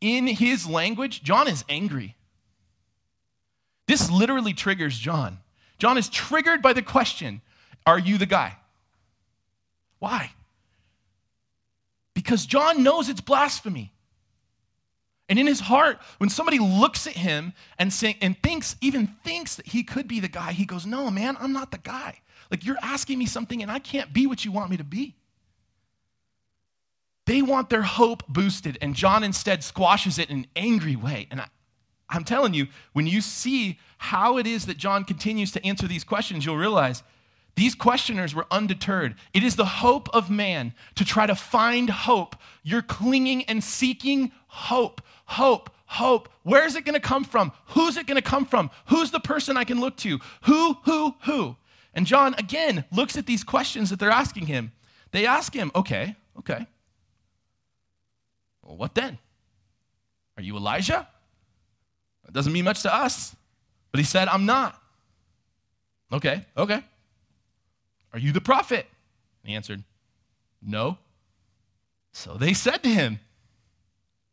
In 0.00 0.26
his 0.26 0.66
language, 0.66 1.22
John 1.22 1.46
is 1.46 1.64
angry. 1.68 2.16
This 3.86 4.10
literally 4.10 4.52
triggers 4.52 4.98
John. 4.98 5.38
John 5.78 5.96
is 5.96 6.08
triggered 6.08 6.60
by 6.60 6.72
the 6.72 6.82
question 6.82 7.40
Are 7.86 8.00
you 8.00 8.18
the 8.18 8.26
guy? 8.26 8.56
Why? 10.02 10.32
Because 12.12 12.44
John 12.44 12.82
knows 12.82 13.08
it's 13.08 13.20
blasphemy. 13.20 13.92
And 15.28 15.38
in 15.38 15.46
his 15.46 15.60
heart, 15.60 16.00
when 16.18 16.28
somebody 16.28 16.58
looks 16.58 17.06
at 17.06 17.12
him 17.12 17.52
and, 17.78 17.92
say, 17.92 18.18
and 18.20 18.36
thinks, 18.42 18.74
even 18.80 19.06
thinks 19.06 19.54
that 19.54 19.66
he 19.66 19.84
could 19.84 20.08
be 20.08 20.18
the 20.18 20.26
guy, 20.26 20.50
he 20.50 20.64
goes, 20.64 20.86
No, 20.86 21.08
man, 21.08 21.36
I'm 21.38 21.52
not 21.52 21.70
the 21.70 21.78
guy. 21.78 22.18
Like, 22.50 22.66
you're 22.66 22.78
asking 22.82 23.16
me 23.20 23.26
something 23.26 23.62
and 23.62 23.70
I 23.70 23.78
can't 23.78 24.12
be 24.12 24.26
what 24.26 24.44
you 24.44 24.50
want 24.50 24.72
me 24.72 24.76
to 24.78 24.84
be. 24.84 25.14
They 27.26 27.40
want 27.40 27.70
their 27.70 27.82
hope 27.82 28.26
boosted, 28.26 28.78
and 28.82 28.96
John 28.96 29.22
instead 29.22 29.62
squashes 29.62 30.18
it 30.18 30.30
in 30.30 30.38
an 30.38 30.46
angry 30.56 30.96
way. 30.96 31.28
And 31.30 31.42
I, 31.42 31.46
I'm 32.08 32.24
telling 32.24 32.54
you, 32.54 32.66
when 32.92 33.06
you 33.06 33.20
see 33.20 33.78
how 33.98 34.36
it 34.36 34.48
is 34.48 34.66
that 34.66 34.78
John 34.78 35.04
continues 35.04 35.52
to 35.52 35.64
answer 35.64 35.86
these 35.86 36.02
questions, 36.02 36.44
you'll 36.44 36.56
realize 36.56 37.04
these 37.54 37.74
questioners 37.74 38.34
were 38.34 38.46
undeterred. 38.50 39.14
It 39.34 39.44
is 39.44 39.56
the 39.56 39.64
hope 39.64 40.08
of 40.14 40.30
man 40.30 40.72
to 40.94 41.04
try 41.04 41.26
to 41.26 41.34
find 41.34 41.90
hope. 41.90 42.36
You're 42.62 42.82
clinging 42.82 43.44
and 43.44 43.62
seeking 43.62 44.32
hope, 44.46 45.02
hope, 45.26 45.70
hope. 45.86 46.30
Where 46.42 46.64
is 46.64 46.76
it 46.76 46.84
going 46.84 46.94
to 46.94 47.00
come 47.00 47.24
from? 47.24 47.52
Who's 47.66 47.96
it 47.96 48.06
going 48.06 48.16
to 48.16 48.22
come 48.22 48.46
from? 48.46 48.70
Who's 48.86 49.10
the 49.10 49.20
person 49.20 49.56
I 49.56 49.64
can 49.64 49.80
look 49.80 49.96
to? 49.98 50.18
Who, 50.44 50.74
who, 50.84 51.14
who? 51.24 51.56
And 51.94 52.06
John, 52.06 52.34
again, 52.38 52.86
looks 52.90 53.18
at 53.18 53.26
these 53.26 53.44
questions 53.44 53.90
that 53.90 53.98
they're 53.98 54.10
asking 54.10 54.46
him. 54.46 54.72
They 55.10 55.26
ask 55.26 55.52
him, 55.54 55.70
okay, 55.74 56.16
okay. 56.38 56.66
Well, 58.62 58.78
what 58.78 58.94
then? 58.94 59.18
Are 60.38 60.42
you 60.42 60.56
Elijah? 60.56 61.06
That 62.24 62.32
doesn't 62.32 62.52
mean 62.52 62.64
much 62.64 62.82
to 62.82 62.94
us. 62.94 63.36
But 63.90 63.98
he 63.98 64.04
said, 64.04 64.28
I'm 64.28 64.46
not. 64.46 64.80
Okay, 66.10 66.46
okay. 66.56 66.82
Are 68.12 68.18
you 68.18 68.32
the 68.32 68.40
prophet? 68.40 68.86
And 69.42 69.50
he 69.50 69.56
answered, 69.56 69.82
No. 70.60 70.98
So 72.12 72.34
they 72.34 72.52
said 72.52 72.82
to 72.82 72.88
him, 72.88 73.20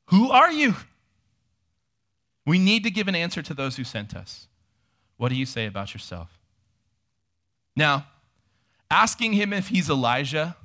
Who 0.07 0.31
are 0.31 0.51
you? 0.51 0.75
We 2.45 2.59
need 2.59 2.83
to 2.83 2.91
give 2.91 3.07
an 3.07 3.15
answer 3.15 3.41
to 3.41 3.53
those 3.53 3.77
who 3.77 3.83
sent 3.83 4.15
us. 4.15 4.47
What 5.17 5.29
do 5.29 5.35
you 5.35 5.45
say 5.45 5.65
about 5.65 5.93
yourself? 5.93 6.39
Now, 7.75 8.07
asking 8.89 9.33
him 9.33 9.53
if 9.53 9.67
he's 9.67 9.89
Elijah, 9.89 10.55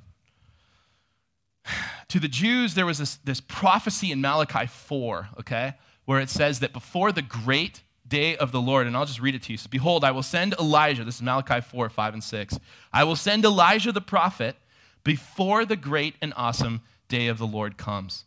to 2.09 2.19
the 2.19 2.27
Jews, 2.27 2.73
there 2.73 2.85
was 2.85 2.97
this, 2.97 3.15
this 3.17 3.41
prophecy 3.41 4.11
in 4.11 4.21
Malachi 4.21 4.65
4, 4.65 5.29
okay, 5.39 5.75
where 6.05 6.19
it 6.19 6.29
says 6.29 6.59
that 6.59 6.73
before 6.73 7.11
the 7.11 7.21
great 7.21 7.81
day 8.07 8.35
of 8.37 8.51
the 8.51 8.61
Lord, 8.61 8.87
and 8.87 8.95
I'll 8.95 9.05
just 9.05 9.21
read 9.21 9.35
it 9.35 9.43
to 9.43 9.51
you. 9.51 9.57
So, 9.57 9.67
behold, 9.69 10.03
I 10.03 10.11
will 10.11 10.23
send 10.23 10.53
Elijah, 10.59 11.03
this 11.03 11.15
is 11.15 11.21
Malachi 11.21 11.61
4, 11.61 11.89
5, 11.89 12.13
and 12.13 12.23
6. 12.23 12.59
I 12.93 13.03
will 13.03 13.15
send 13.15 13.45
Elijah 13.45 13.91
the 13.91 14.01
prophet 14.01 14.55
before 15.03 15.65
the 15.65 15.75
great 15.75 16.15
and 16.21 16.33
awesome 16.35 16.81
day 17.07 17.27
of 17.27 17.37
the 17.37 17.47
Lord 17.47 17.77
comes. 17.77 18.25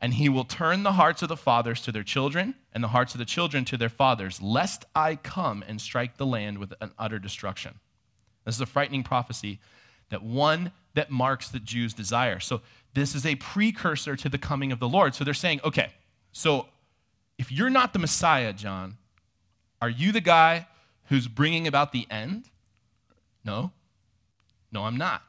And 0.00 0.14
he 0.14 0.28
will 0.28 0.44
turn 0.44 0.82
the 0.82 0.92
hearts 0.92 1.22
of 1.22 1.28
the 1.28 1.36
fathers 1.36 1.80
to 1.82 1.92
their 1.92 2.02
children, 2.02 2.54
and 2.72 2.84
the 2.84 2.88
hearts 2.88 3.14
of 3.14 3.18
the 3.18 3.24
children 3.24 3.64
to 3.66 3.76
their 3.76 3.88
fathers, 3.88 4.40
lest 4.40 4.84
I 4.94 5.16
come 5.16 5.64
and 5.66 5.80
strike 5.80 6.16
the 6.16 6.26
land 6.26 6.58
with 6.58 6.72
an 6.80 6.92
utter 6.98 7.18
destruction. 7.18 7.80
This 8.44 8.54
is 8.54 8.60
a 8.60 8.66
frightening 8.66 9.02
prophecy 9.02 9.58
that 10.10 10.22
one 10.22 10.72
that 10.94 11.10
marks 11.10 11.48
the 11.48 11.60
Jews' 11.60 11.94
desire. 11.94 12.40
So, 12.40 12.60
this 12.94 13.14
is 13.14 13.26
a 13.26 13.36
precursor 13.36 14.16
to 14.16 14.28
the 14.28 14.38
coming 14.38 14.72
of 14.72 14.80
the 14.80 14.88
Lord. 14.88 15.14
So, 15.14 15.24
they're 15.24 15.34
saying, 15.34 15.60
okay, 15.64 15.92
so 16.32 16.68
if 17.38 17.52
you're 17.52 17.70
not 17.70 17.92
the 17.92 17.98
Messiah, 17.98 18.52
John, 18.52 18.97
are 19.80 19.90
you 19.90 20.12
the 20.12 20.20
guy 20.20 20.66
who's 21.08 21.28
bringing 21.28 21.66
about 21.66 21.92
the 21.92 22.06
end? 22.10 22.46
No. 23.44 23.72
No, 24.72 24.84
I'm 24.84 24.96
not. 24.96 25.22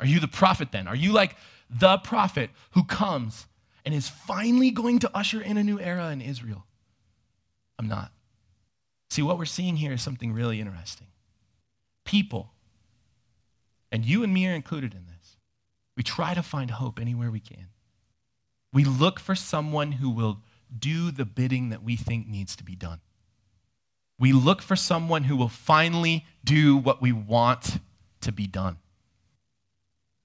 Are 0.00 0.06
you 0.06 0.20
the 0.20 0.28
prophet 0.28 0.72
then? 0.72 0.86
Are 0.88 0.96
you 0.96 1.12
like 1.12 1.36
the 1.70 1.98
prophet 1.98 2.50
who 2.72 2.84
comes 2.84 3.46
and 3.84 3.94
is 3.94 4.08
finally 4.08 4.70
going 4.70 4.98
to 5.00 5.10
usher 5.16 5.40
in 5.40 5.56
a 5.56 5.64
new 5.64 5.78
era 5.78 6.10
in 6.10 6.20
Israel? 6.20 6.66
I'm 7.78 7.88
not. 7.88 8.12
See, 9.10 9.22
what 9.22 9.38
we're 9.38 9.44
seeing 9.44 9.76
here 9.76 9.92
is 9.92 10.02
something 10.02 10.32
really 10.32 10.60
interesting. 10.60 11.06
People, 12.04 12.52
and 13.92 14.04
you 14.04 14.22
and 14.22 14.34
me 14.34 14.46
are 14.48 14.54
included 14.54 14.92
in 14.92 15.06
this, 15.06 15.36
we 15.96 16.02
try 16.02 16.34
to 16.34 16.42
find 16.42 16.70
hope 16.70 16.98
anywhere 17.00 17.30
we 17.30 17.40
can. 17.40 17.68
We 18.72 18.84
look 18.84 19.20
for 19.20 19.34
someone 19.34 19.92
who 19.92 20.10
will 20.10 20.40
do 20.76 21.12
the 21.12 21.24
bidding 21.24 21.68
that 21.70 21.84
we 21.84 21.96
think 21.96 22.26
needs 22.26 22.56
to 22.56 22.64
be 22.64 22.74
done. 22.74 23.00
We 24.18 24.32
look 24.32 24.62
for 24.62 24.76
someone 24.76 25.24
who 25.24 25.36
will 25.36 25.48
finally 25.48 26.24
do 26.44 26.76
what 26.76 27.02
we 27.02 27.12
want 27.12 27.78
to 28.20 28.32
be 28.32 28.46
done. 28.46 28.78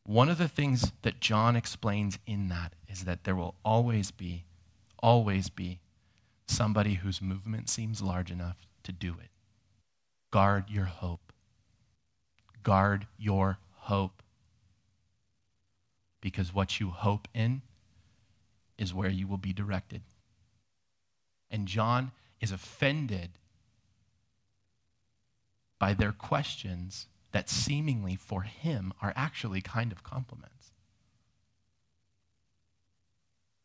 One 0.05 0.29
of 0.29 0.37
the 0.37 0.47
things 0.47 0.91
that 1.01 1.19
John 1.19 1.55
explains 1.55 2.17
in 2.25 2.49
that 2.49 2.73
is 2.87 3.05
that 3.05 3.23
there 3.23 3.35
will 3.35 3.55
always 3.63 4.11
be, 4.11 4.45
always 5.01 5.49
be 5.49 5.79
somebody 6.47 6.95
whose 6.95 7.21
movement 7.21 7.69
seems 7.69 8.01
large 8.01 8.31
enough 8.31 8.57
to 8.83 8.91
do 8.91 9.15
it. 9.21 9.29
Guard 10.31 10.65
your 10.69 10.85
hope. 10.85 11.31
Guard 12.63 13.07
your 13.17 13.59
hope. 13.73 14.23
Because 16.21 16.53
what 16.53 16.79
you 16.79 16.89
hope 16.89 17.27
in 17.33 17.61
is 18.77 18.93
where 18.93 19.09
you 19.09 19.27
will 19.27 19.37
be 19.37 19.53
directed. 19.53 20.01
And 21.51 21.67
John 21.67 22.11
is 22.41 22.51
offended 22.51 23.31
by 25.79 25.93
their 25.93 26.11
questions 26.11 27.07
that 27.31 27.49
seemingly 27.49 28.15
for 28.15 28.41
him 28.43 28.93
are 29.01 29.13
actually 29.15 29.61
kind 29.61 29.91
of 29.91 30.03
compliments. 30.03 30.71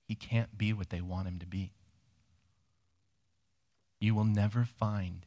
He 0.07 0.15
can't 0.15 0.57
be 0.57 0.73
what 0.73 0.91
they 0.91 1.01
want 1.01 1.29
him 1.29 1.39
to 1.39 1.47
be. 1.47 1.73
You 4.01 4.15
will 4.15 4.25
never 4.25 4.65
find 4.65 5.27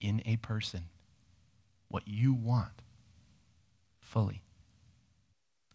in 0.00 0.22
a 0.26 0.36
person 0.36 0.84
what 1.88 2.02
you 2.06 2.32
want 2.32 2.82
fully. 4.00 4.42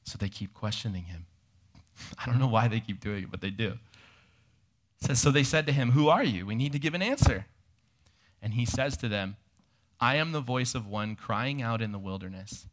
So 0.03 0.17
they 0.17 0.29
keep 0.29 0.53
questioning 0.53 1.03
him. 1.03 1.27
I 2.17 2.25
don't 2.25 2.39
know 2.39 2.47
why 2.47 2.67
they 2.67 2.79
keep 2.79 2.99
doing 2.99 3.23
it, 3.23 3.31
but 3.31 3.41
they 3.41 3.51
do 3.51 3.77
says, 4.99 5.19
So 5.19 5.31
they 5.31 5.43
said 5.43 5.65
to 5.67 5.73
him, 5.73 5.91
Who 5.91 6.09
are 6.09 6.23
you? 6.23 6.45
We 6.45 6.55
need 6.55 6.73
to 6.73 6.79
give 6.79 6.93
an 6.93 7.01
answer. 7.01 7.45
And 8.41 8.53
he 8.53 8.65
says 8.65 8.97
to 8.97 9.07
them, 9.07 9.37
I 9.99 10.15
am 10.15 10.31
the 10.31 10.41
voice 10.41 10.75
of 10.75 10.87
one 10.87 11.15
crying 11.15 11.61
out 11.61 11.81
in 11.81 11.91
the 11.91 11.99
wilderness, 11.99 12.67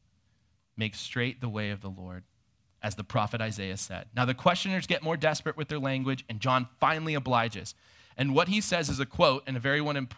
Make 0.77 0.97
straight 0.97 1.41
the 1.41 1.49
way 1.49 1.71
of 1.71 1.83
the 1.83 1.89
Lord, 1.89 2.25
as 2.83 2.97
the 2.97 3.05
prophet 3.05 3.41
Isaiah 3.41 3.77
said. 3.77 4.07
Now 4.15 4.25
the 4.25 4.35
questioners 4.35 4.89
get 4.89 5.05
more 5.05 5.17
desperate 5.17 5.57
with 5.57 5.69
their 5.69 5.79
language, 5.79 6.25
and 6.29 6.41
John 6.41 6.69
finally 6.81 7.15
obliges. 7.15 7.75
And 8.17 8.35
what 8.35 8.49
he 8.49 8.61
says 8.61 8.89
is 8.89 9.01
a 9.01 9.07
quote, 9.07 9.45
and 9.47 9.57
a 9.57 9.61
very 9.61 9.81
one 9.81 10.09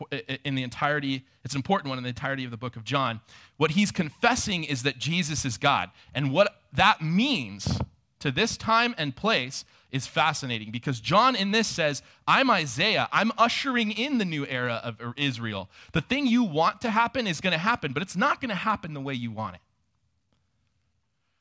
in 0.45 0.55
the 0.55 0.63
entirety, 0.63 1.25
it's 1.45 1.55
an 1.55 1.59
important 1.59 1.91
one 1.91 1.99
in 1.99 2.05
the 2.05 2.09
entirety 2.09 2.45
of 2.45 2.51
the 2.51 2.57
book 2.57 2.77
of 2.77 2.85
John. 2.85 3.21
What 3.57 3.73
he's 3.73 3.91
confessing 3.91 4.65
is 4.65 4.83
that 4.83 4.99
Jesus 4.99 5.45
is 5.45 5.57
God. 5.57 5.91
And 6.15 6.33
what 6.33 6.63
that 6.73 7.03
means 7.03 7.79
to 8.21 8.31
this 8.31 8.57
time 8.57 8.95
and 8.99 9.15
place 9.15 9.65
is 9.91 10.07
fascinating 10.07 10.71
because 10.71 11.01
John 11.01 11.37
in 11.37 11.51
this 11.51 11.67
says, 11.67 12.03
I'm 12.27 12.51
Isaiah. 12.51 13.09
I'm 13.13 13.33
ushering 13.39 13.93
in 13.93 14.19
the 14.19 14.25
new 14.25 14.47
era 14.47 14.81
of 14.83 15.15
Israel. 15.17 15.71
The 15.93 16.01
thing 16.01 16.27
you 16.27 16.45
want 16.45 16.81
to 16.83 16.91
happen 16.91 17.27
is 17.27 17.41
going 17.41 17.53
to 17.53 17.59
happen, 17.59 17.93
but 17.93 18.03
it's 18.03 18.17
not 18.17 18.41
going 18.41 18.51
to 18.51 18.55
happen 18.55 18.95
the 18.95 19.01
way 19.01 19.15
you 19.15 19.31
want 19.31 19.57
it. 19.57 19.61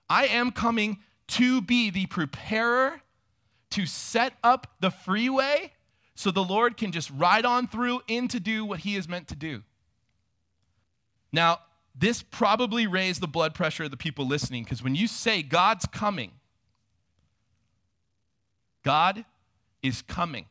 I 0.10 0.28
am 0.28 0.52
coming 0.52 1.00
to 1.28 1.62
be 1.62 1.90
the 1.90 2.06
preparer 2.06 3.02
to 3.72 3.86
set 3.86 4.34
up 4.44 4.68
the 4.80 4.92
freeway 4.92 5.74
so 6.14 6.32
the 6.32 6.44
Lord 6.44 6.78
can 6.78 6.92
just 6.92 7.10
ride 7.12 7.46
on 7.46 7.68
through 7.68 8.02
in 8.08 8.28
to 8.30 8.40
do 8.40 8.64
what 8.64 8.82
he 8.82 8.96
is 8.96 9.10
meant 9.10 9.28
to 9.30 9.36
do. 9.36 9.64
Now, 11.34 11.60
this 11.94 12.22
probably 12.22 12.88
raised 12.88 13.22
the 13.22 13.28
blood 13.28 13.54
pressure 13.54 13.84
of 13.84 13.92
the 13.92 13.98
people 13.98 14.26
listening 14.26 14.64
because 14.64 14.84
when 14.84 14.96
you 14.96 15.08
say 15.08 15.42
God's 15.42 15.86
coming, 15.86 16.32
God 18.86 19.26
is 19.82 20.04
coming. 20.04 20.46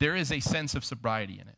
There 0.00 0.16
is 0.16 0.30
a 0.32 0.40
sense 0.40 0.74
of 0.74 0.84
sobriety 0.84 1.34
in 1.34 1.48
it. 1.48 1.56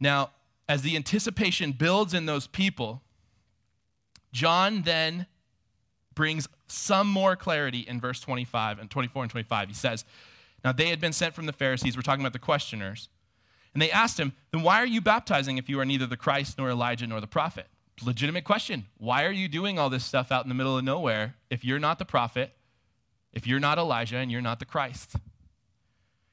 Now, 0.00 0.30
as 0.68 0.82
the 0.82 0.96
anticipation 0.96 1.72
builds 1.72 2.14
in 2.14 2.26
those 2.26 2.46
people, 2.46 3.02
John 4.32 4.82
then 4.82 5.26
brings 6.14 6.48
some 6.68 7.08
more 7.08 7.36
clarity 7.36 7.80
in 7.80 8.00
verse 8.00 8.20
25 8.20 8.78
and 8.78 8.88
24 8.88 9.24
and 9.24 9.30
25. 9.30 9.68
He 9.68 9.74
says, 9.74 10.04
Now 10.64 10.72
they 10.72 10.88
had 10.88 11.00
been 11.00 11.12
sent 11.12 11.34
from 11.34 11.46
the 11.46 11.52
Pharisees. 11.52 11.96
We're 11.96 12.02
talking 12.02 12.22
about 12.22 12.32
the 12.32 12.38
questioners. 12.38 13.08
And 13.74 13.82
they 13.82 13.90
asked 13.90 14.18
him, 14.18 14.32
Then 14.52 14.62
why 14.62 14.80
are 14.80 14.86
you 14.86 15.00
baptizing 15.00 15.58
if 15.58 15.68
you 15.68 15.80
are 15.80 15.84
neither 15.84 16.06
the 16.06 16.16
Christ 16.16 16.56
nor 16.56 16.70
Elijah 16.70 17.06
nor 17.06 17.20
the 17.20 17.26
prophet? 17.26 17.66
Legitimate 18.04 18.44
question. 18.44 18.86
Why 18.96 19.24
are 19.24 19.32
you 19.32 19.48
doing 19.48 19.78
all 19.78 19.90
this 19.90 20.04
stuff 20.04 20.30
out 20.30 20.44
in 20.44 20.48
the 20.48 20.54
middle 20.54 20.78
of 20.78 20.84
nowhere 20.84 21.34
if 21.50 21.64
you're 21.64 21.78
not 21.78 21.98
the 21.98 22.04
prophet 22.04 22.52
if 23.32 23.46
you're 23.46 23.60
not 23.60 23.78
Elijah 23.78 24.16
and 24.16 24.30
you're 24.30 24.40
not 24.40 24.58
the 24.58 24.64
Christ. 24.64 25.16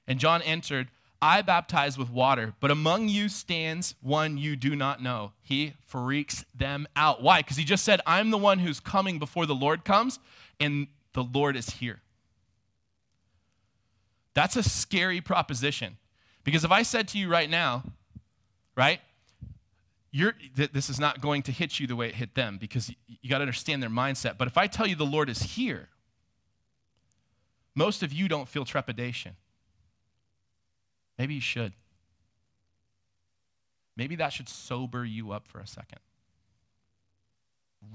And 0.08 0.20
John 0.20 0.42
answered, 0.42 0.90
I 1.22 1.42
baptize 1.42 1.98
with 1.98 2.10
water, 2.10 2.54
but 2.60 2.72
among 2.72 3.10
you 3.10 3.28
stands 3.28 3.96
one 4.02 4.38
you 4.38 4.56
do 4.56 4.76
not 4.76 5.02
know. 5.02 5.34
He 5.42 5.74
freaks 5.86 6.46
them 6.56 6.88
out. 6.96 7.22
Why? 7.22 7.42
Because 7.42 7.58
he 7.58 7.66
just 7.66 7.84
said, 7.84 8.00
I'm 8.06 8.32
the 8.32 8.38
one 8.38 8.60
who's 8.60 8.80
coming 8.80 9.20
before 9.20 9.46
the 9.46 9.56
Lord 9.56 9.84
comes, 9.84 10.20
and 10.60 10.88
the 11.14 11.24
Lord 11.24 11.58
is 11.58 11.70
here. 11.72 12.02
That's 14.34 14.56
a 14.56 14.64
scary 14.64 15.20
proposition. 15.20 15.98
Because 16.46 16.64
if 16.64 16.72
I 16.72 16.84
said 16.84 17.10
to 17.10 17.18
you 17.18 17.30
right 17.30 17.50
now, 17.50 17.84
right, 18.76 19.02
you're, 20.12 20.34
th- 20.56 20.72
this 20.72 20.90
is 20.90 21.00
not 21.00 21.20
going 21.20 21.44
to 21.44 21.52
hit 21.52 21.80
you 21.80 21.88
the 21.88 21.96
way 21.96 22.08
it 22.08 22.16
hit 22.16 22.36
them 22.36 22.58
because 22.60 22.90
you, 22.90 22.96
you 23.22 23.30
got 23.30 23.40
to 23.40 23.44
understand 23.44 23.84
their 23.84 23.90
mindset. 23.90 24.38
But 24.38 24.48
if 24.48 24.58
I 24.58 24.68
tell 24.68 24.88
you 24.88 24.96
the 24.96 25.06
Lord 25.06 25.30
is 25.30 25.42
here, 25.44 25.90
most 27.80 28.04
of 28.04 28.12
you 28.14 28.28
don't 28.28 28.50
feel 28.50 28.66
trepidation. 28.66 29.38
Maybe 31.18 31.36
you 31.36 31.42
should. 31.42 31.74
Maybe 33.96 34.18
that 34.18 34.34
should 34.34 34.50
sober 34.50 35.06
you 35.06 35.32
up 35.32 35.48
for 35.48 35.60
a 35.60 35.68
second. 35.68 36.00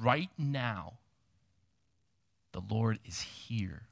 Right 0.00 0.30
now, 0.38 0.94
the 2.52 2.62
Lord 2.68 2.98
is 3.04 3.20
here. 3.20 3.82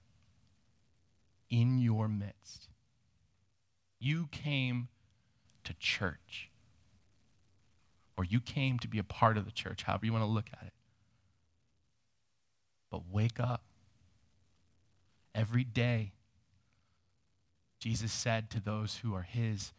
in 1.52 1.78
your 1.78 2.08
midst. 2.08 2.68
You 4.00 4.28
came 4.32 4.88
to 5.64 5.74
church, 5.74 6.50
or 8.16 8.24
you 8.24 8.40
came 8.40 8.78
to 8.80 8.88
be 8.88 8.98
a 8.98 9.04
part 9.04 9.36
of 9.36 9.44
the 9.44 9.52
church, 9.52 9.82
however 9.82 10.06
you 10.06 10.12
want 10.12 10.24
to 10.24 10.30
look 10.30 10.48
at 10.52 10.66
it. 10.66 10.72
But 12.90 13.02
wake 13.10 13.38
up. 13.38 13.62
Every 15.34 15.64
day, 15.64 16.12
Jesus 17.78 18.12
said 18.12 18.50
to 18.50 18.60
those 18.60 18.98
who 18.98 19.14
are 19.14 19.22
his, 19.22 19.72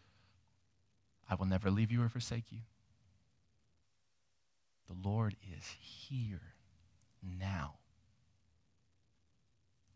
I 1.30 1.36
will 1.36 1.46
never 1.46 1.72
leave 1.72 1.92
you 1.92 2.04
or 2.04 2.10
forsake 2.10 2.52
you. 2.52 2.60
The 4.90 5.08
Lord 5.08 5.36
is 5.42 5.66
here 5.80 6.42
now. 7.22 7.76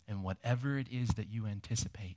And 0.07 0.23
whatever 0.23 0.77
it 0.77 0.87
is 0.89 1.09
that 1.09 1.29
you 1.29 1.45
anticipate, 1.45 2.15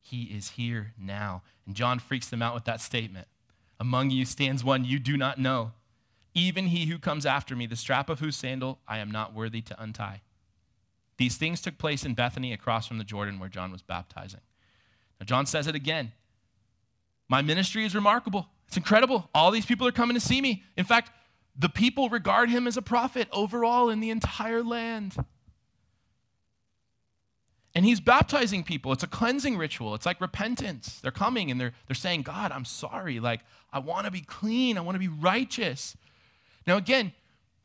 he 0.00 0.22
is 0.24 0.50
here 0.50 0.94
now. 0.98 1.42
And 1.66 1.74
John 1.74 1.98
freaks 1.98 2.28
them 2.28 2.42
out 2.42 2.54
with 2.54 2.64
that 2.64 2.80
statement. 2.80 3.28
Among 3.78 4.10
you 4.10 4.24
stands 4.24 4.64
one 4.64 4.84
you 4.84 4.98
do 4.98 5.16
not 5.16 5.38
know, 5.38 5.72
even 6.34 6.68
he 6.68 6.86
who 6.86 6.98
comes 6.98 7.26
after 7.26 7.54
me, 7.54 7.66
the 7.66 7.76
strap 7.76 8.08
of 8.08 8.20
whose 8.20 8.36
sandal 8.36 8.78
I 8.88 8.98
am 8.98 9.10
not 9.10 9.34
worthy 9.34 9.60
to 9.62 9.82
untie. 9.82 10.22
These 11.22 11.36
things 11.36 11.60
took 11.60 11.78
place 11.78 12.04
in 12.04 12.14
Bethany 12.14 12.52
across 12.52 12.88
from 12.88 12.98
the 12.98 13.04
Jordan 13.04 13.38
where 13.38 13.48
John 13.48 13.70
was 13.70 13.80
baptizing. 13.80 14.40
Now, 15.20 15.24
John 15.24 15.46
says 15.46 15.68
it 15.68 15.76
again. 15.76 16.10
My 17.28 17.42
ministry 17.42 17.84
is 17.84 17.94
remarkable. 17.94 18.48
It's 18.66 18.76
incredible. 18.76 19.30
All 19.32 19.52
these 19.52 19.64
people 19.64 19.86
are 19.86 19.92
coming 19.92 20.14
to 20.14 20.20
see 20.20 20.40
me. 20.40 20.64
In 20.76 20.84
fact, 20.84 21.12
the 21.56 21.68
people 21.68 22.08
regard 22.08 22.50
him 22.50 22.66
as 22.66 22.76
a 22.76 22.82
prophet 22.82 23.28
overall 23.30 23.88
in 23.88 24.00
the 24.00 24.10
entire 24.10 24.64
land. 24.64 25.14
And 27.72 27.84
he's 27.84 28.00
baptizing 28.00 28.64
people. 28.64 28.90
It's 28.90 29.04
a 29.04 29.06
cleansing 29.06 29.56
ritual. 29.56 29.94
It's 29.94 30.06
like 30.06 30.20
repentance. 30.20 30.98
They're 31.02 31.12
coming 31.12 31.52
and 31.52 31.60
they're, 31.60 31.72
they're 31.86 31.94
saying, 31.94 32.22
God, 32.22 32.50
I'm 32.50 32.64
sorry. 32.64 33.20
Like, 33.20 33.42
I 33.72 33.78
want 33.78 34.06
to 34.06 34.10
be 34.10 34.22
clean. 34.22 34.76
I 34.76 34.80
want 34.80 34.96
to 34.96 34.98
be 34.98 35.06
righteous. 35.06 35.96
Now, 36.66 36.78
again, 36.78 37.12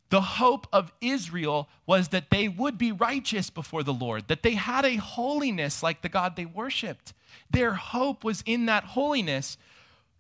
the 0.10 0.22
hope 0.22 0.68
of 0.72 0.94
Israel 1.02 1.68
was 1.86 2.10
that 2.10 2.30
they 2.30 2.48
would 2.48 2.78
be 2.78 2.92
righteous 2.92 3.50
before 3.50 3.84
the 3.84 3.94
Lord, 3.94 4.28
that 4.28 4.44
they 4.44 4.54
had 4.54 4.86
a 4.86 4.96
holiness 4.96 5.84
like 5.84 6.02
the 6.02 6.10
God 6.10 6.36
they 6.36 6.46
worshiped. 6.46 7.14
Their 7.50 7.74
hope 7.74 8.24
was 8.24 8.44
in 8.46 8.68
that 8.68 8.84
holiness. 8.84 9.58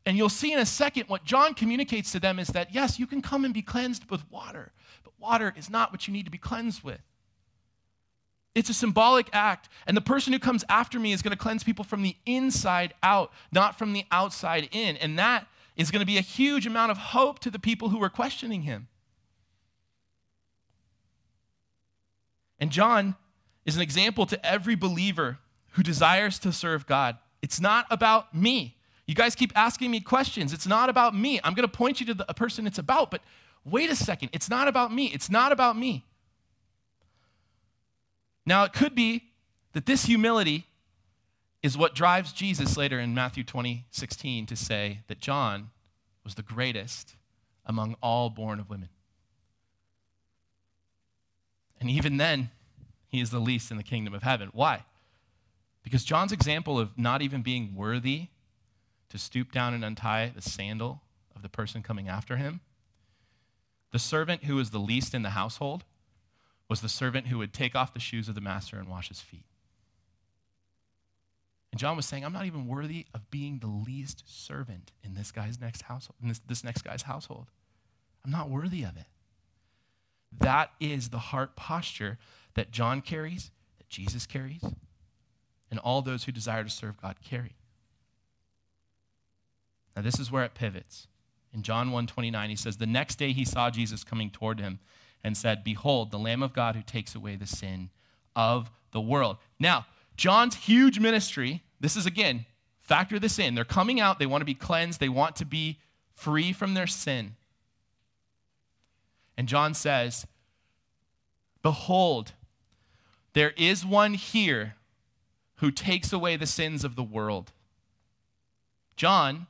And 0.06 0.18
you'll 0.18 0.30
see 0.30 0.52
in 0.52 0.60
a 0.60 0.66
second 0.66 1.06
what 1.08 1.24
John 1.24 1.54
communicates 1.54 2.12
to 2.12 2.20
them 2.20 2.40
is 2.40 2.50
that, 2.50 2.74
yes, 2.74 3.00
you 3.00 3.08
can 3.08 3.22
come 3.22 3.46
and 3.46 3.54
be 3.54 3.62
cleansed 3.62 4.10
with 4.10 4.30
water, 4.30 4.72
but 5.04 5.14
water 5.20 5.54
is 5.58 5.70
not 5.70 5.92
what 5.92 6.08
you 6.08 6.14
need 6.14 6.26
to 6.26 6.32
be 6.32 6.38
cleansed 6.38 6.84
with. 6.84 7.02
It's 8.56 8.70
a 8.70 8.74
symbolic 8.74 9.30
act. 9.34 9.70
And 9.86 9.96
the 9.96 10.02
person 10.02 10.34
who 10.34 10.40
comes 10.40 10.66
after 10.68 11.00
me 11.00 11.14
is 11.14 11.22
going 11.22 11.32
to 11.32 11.38
cleanse 11.38 11.64
people 11.64 11.86
from 11.86 12.02
the 12.02 12.16
inside 12.26 12.94
out, 13.04 13.32
not 13.52 13.78
from 13.78 13.94
the 13.94 14.04
outside 14.12 14.68
in. 14.72 14.98
And 14.98 15.20
that 15.20 15.48
is 15.76 15.92
going 15.92 16.00
to 16.00 16.08
be 16.08 16.18
a 16.18 16.22
huge 16.22 16.66
amount 16.66 16.92
of 16.92 16.98
hope 16.98 17.40
to 17.40 17.52
the 17.52 17.60
people 17.60 17.90
who 17.90 18.02
are 18.02 18.10
questioning 18.10 18.64
him. 18.64 18.88
And 22.60 22.72
John 22.72 23.16
is 23.66 23.76
an 23.76 23.82
example 23.82 24.26
to 24.26 24.46
every 24.46 24.76
believer 24.76 25.40
who 25.72 25.84
desires 25.84 26.40
to 26.40 26.52
serve 26.52 26.88
God. 26.88 27.18
It's 27.42 27.60
not 27.60 27.86
about 27.92 28.34
me. 28.34 28.78
You 29.06 29.16
guys 29.16 29.36
keep 29.36 29.52
asking 29.56 29.92
me 29.92 30.00
questions. 30.02 30.54
It's 30.54 30.68
not 30.68 30.90
about 30.90 31.16
me. 31.16 31.40
I'm 31.44 31.54
going 31.54 31.68
to 31.68 31.74
point 31.74 32.00
you 32.00 32.06
to 32.08 32.14
the 32.14 32.26
person 32.26 32.68
it's 32.68 32.80
about, 32.80 33.12
but 33.12 33.22
wait 33.64 33.90
a 33.90 33.96
second. 33.96 34.30
It's 34.34 34.50
not 34.50 34.68
about 34.68 34.94
me. 34.94 35.08
It's 35.08 35.30
not 35.30 35.52
about 35.52 35.78
me. 35.78 36.06
Now, 38.46 38.64
it 38.64 38.74
could 38.74 38.96
be 38.96 39.32
that 39.74 39.86
this 39.86 40.06
humility 40.06 40.66
is 41.62 41.78
what 41.78 41.94
drives 41.94 42.32
Jesus 42.32 42.78
later 42.78 43.00
in 43.00 43.14
Matthew 43.14 43.44
20, 43.44 43.86
16 43.92 44.46
to 44.46 44.56
say 44.56 45.02
that 45.08 45.20
John 45.20 45.70
was 46.24 46.36
the 46.36 46.44
greatest 46.44 47.16
among 47.66 47.96
all 48.02 48.30
born 48.30 48.60
of 48.60 48.70
women. 48.70 48.90
And 51.80 51.90
even 51.90 52.18
then, 52.18 52.50
he 53.08 53.22
is 53.22 53.30
the 53.30 53.40
least 53.40 53.72
in 53.72 53.78
the 53.78 53.84
kingdom 53.84 54.14
of 54.14 54.24
heaven. 54.24 54.50
Why? 54.54 54.86
Because 55.84 56.04
John's 56.04 56.32
example 56.32 56.80
of 56.80 56.98
not 56.98 57.22
even 57.22 57.42
being 57.42 57.74
worthy 57.76 58.28
to 59.10 59.18
stoop 59.18 59.52
down 59.52 59.74
and 59.74 59.86
untie 59.86 60.32
the 60.36 60.42
sandal 60.42 61.02
of 61.36 61.42
the 61.42 61.50
person 61.50 61.82
coming 61.82 62.10
after 62.10 62.36
him, 62.36 62.60
the 63.92 64.00
servant 64.00 64.44
who 64.44 64.56
was 64.56 64.72
the 64.72 64.80
least 64.80 65.14
in 65.14 65.22
the 65.22 65.30
household 65.30 65.86
was 66.70 66.82
the 66.82 66.90
servant 66.90 67.28
who 67.28 67.38
would 67.38 67.54
take 67.54 67.76
off 67.76 67.94
the 67.94 68.00
shoes 68.00 68.28
of 68.28 68.36
the 68.36 68.42
master 68.42 68.78
and 68.78 68.90
wash 68.90 69.08
his 69.08 69.22
feet. 69.22 69.46
And 71.72 71.80
John 71.80 71.96
was 71.96 72.06
saying, 72.06 72.26
I'm 72.26 72.34
not 72.34 72.46
even 72.46 72.68
worthy 72.68 73.06
of 73.14 73.30
being 73.32 73.60
the 73.60 73.68
least 73.68 74.24
servant 74.26 74.92
in 75.04 75.14
this 75.14 75.32
guy's 75.32 75.60
next 75.62 75.84
household, 75.84 76.16
in 76.22 76.28
this, 76.28 76.40
this 76.48 76.64
next 76.64 76.84
guy's 76.84 77.04
household. 77.04 77.48
I'm 78.26 78.32
not 78.32 78.50
worthy 78.50 78.84
of 78.84 78.98
it. 78.98 79.06
That 80.40 80.72
is 80.80 81.10
the 81.10 81.20
heart 81.20 81.56
posture 81.56 82.18
that 82.58 82.72
John 82.72 83.02
carries, 83.02 83.52
that 83.78 83.88
Jesus 83.88 84.26
carries, 84.26 84.64
and 85.70 85.80
all 85.80 86.02
those 86.02 86.24
who 86.24 86.32
desire 86.32 86.64
to 86.64 86.70
serve 86.72 87.00
God 87.00 87.18
carry. 87.24 87.56
Now 89.96 90.02
this 90.02 90.20
is 90.20 90.32
where 90.32 90.44
it 90.44 90.56
pivots. 90.56 91.08
In 91.54 91.62
John 91.62 91.92
1:29 91.92 92.50
he 92.50 92.56
says 92.56 92.78
the 92.78 92.88
next 92.88 93.20
day 93.20 93.32
he 93.32 93.46
saw 93.46 93.70
Jesus 93.70 94.04
coming 94.04 94.32
toward 94.32 94.60
him 94.60 94.80
and 95.24 95.38
said, 95.38 95.64
Behold, 95.64 96.10
the 96.10 96.18
Lamb 96.18 96.42
of 96.42 96.52
God 96.52 96.76
who 96.76 96.82
takes 96.82 97.14
away 97.14 97.36
the 97.36 97.46
sin 97.46 97.92
of 98.36 98.72
the 98.92 99.02
world. 99.02 99.38
Now, 99.60 99.86
John's 100.16 100.56
huge 100.56 101.00
ministry, 101.00 101.62
this 101.80 101.96
is 101.96 102.08
again, 102.08 102.48
factor 102.80 103.20
this 103.20 103.38
in. 103.38 103.54
They're 103.54 103.66
coming 103.66 104.00
out, 104.00 104.18
they 104.18 104.26
want 104.26 104.42
to 104.42 104.46
be 104.46 104.56
cleansed, 104.56 105.00
they 105.00 105.10
want 105.10 105.36
to 105.36 105.46
be 105.46 105.80
free 106.12 106.54
from 106.54 106.74
their 106.74 106.88
sin. 106.88 107.36
And 109.38 109.48
John 109.48 109.76
says, 109.76 110.26
Behold, 111.62 112.34
there 113.38 113.54
is 113.56 113.86
one 113.86 114.16
here 114.16 114.74
who 115.58 115.70
takes 115.70 116.12
away 116.12 116.36
the 116.36 116.48
sins 116.48 116.84
of 116.84 116.96
the 116.96 117.04
world. 117.04 117.52
John 118.96 119.46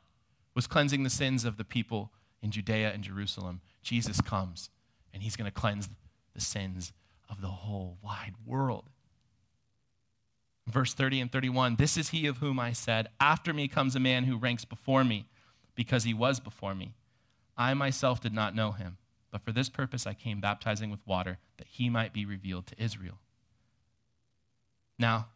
was 0.54 0.68
cleansing 0.68 1.04
the 1.04 1.10
sins 1.10 1.46
of 1.46 1.56
the 1.56 1.64
people 1.64 2.12
in 2.42 2.52
Judea 2.52 2.92
and 2.92 3.02
Jerusalem. 3.02 3.62
Jesus 3.82 4.20
comes 4.20 4.70
and 5.14 5.24
he's 5.24 5.38
going 5.38 5.50
to 5.50 5.58
cleanse 5.58 5.88
the 6.36 6.42
sins 6.42 6.92
of 7.30 7.40
the 7.40 7.48
whole 7.48 7.98
wide 8.04 8.34
world. 8.46 8.90
Verse 10.68 10.94
30 10.94 11.22
and 11.22 11.32
31 11.32 11.78
This 11.78 11.96
is 11.96 12.10
he 12.10 12.28
of 12.28 12.40
whom 12.40 12.60
I 12.60 12.74
said, 12.74 13.08
After 13.22 13.54
me 13.54 13.70
comes 13.70 13.96
a 13.96 14.02
man 14.02 14.26
who 14.26 14.36
ranks 14.36 14.66
before 14.66 15.06
me, 15.06 15.30
because 15.76 16.04
he 16.04 16.14
was 16.14 16.42
before 16.42 16.76
me. 16.76 16.94
I 17.56 17.74
myself 17.74 18.20
did 18.20 18.34
not 18.34 18.54
know 18.54 18.72
him, 18.72 18.98
but 19.32 19.46
for 19.46 19.54
this 19.54 19.70
purpose 19.70 20.06
I 20.06 20.14
came 20.14 20.42
baptizing 20.42 20.92
with 20.92 21.08
water, 21.08 21.38
that 21.56 21.68
he 21.68 21.90
might 21.90 22.12
be 22.12 22.26
revealed 22.26 22.68
to 22.68 22.84
Israel. 22.84 23.20
Now, 25.00 25.28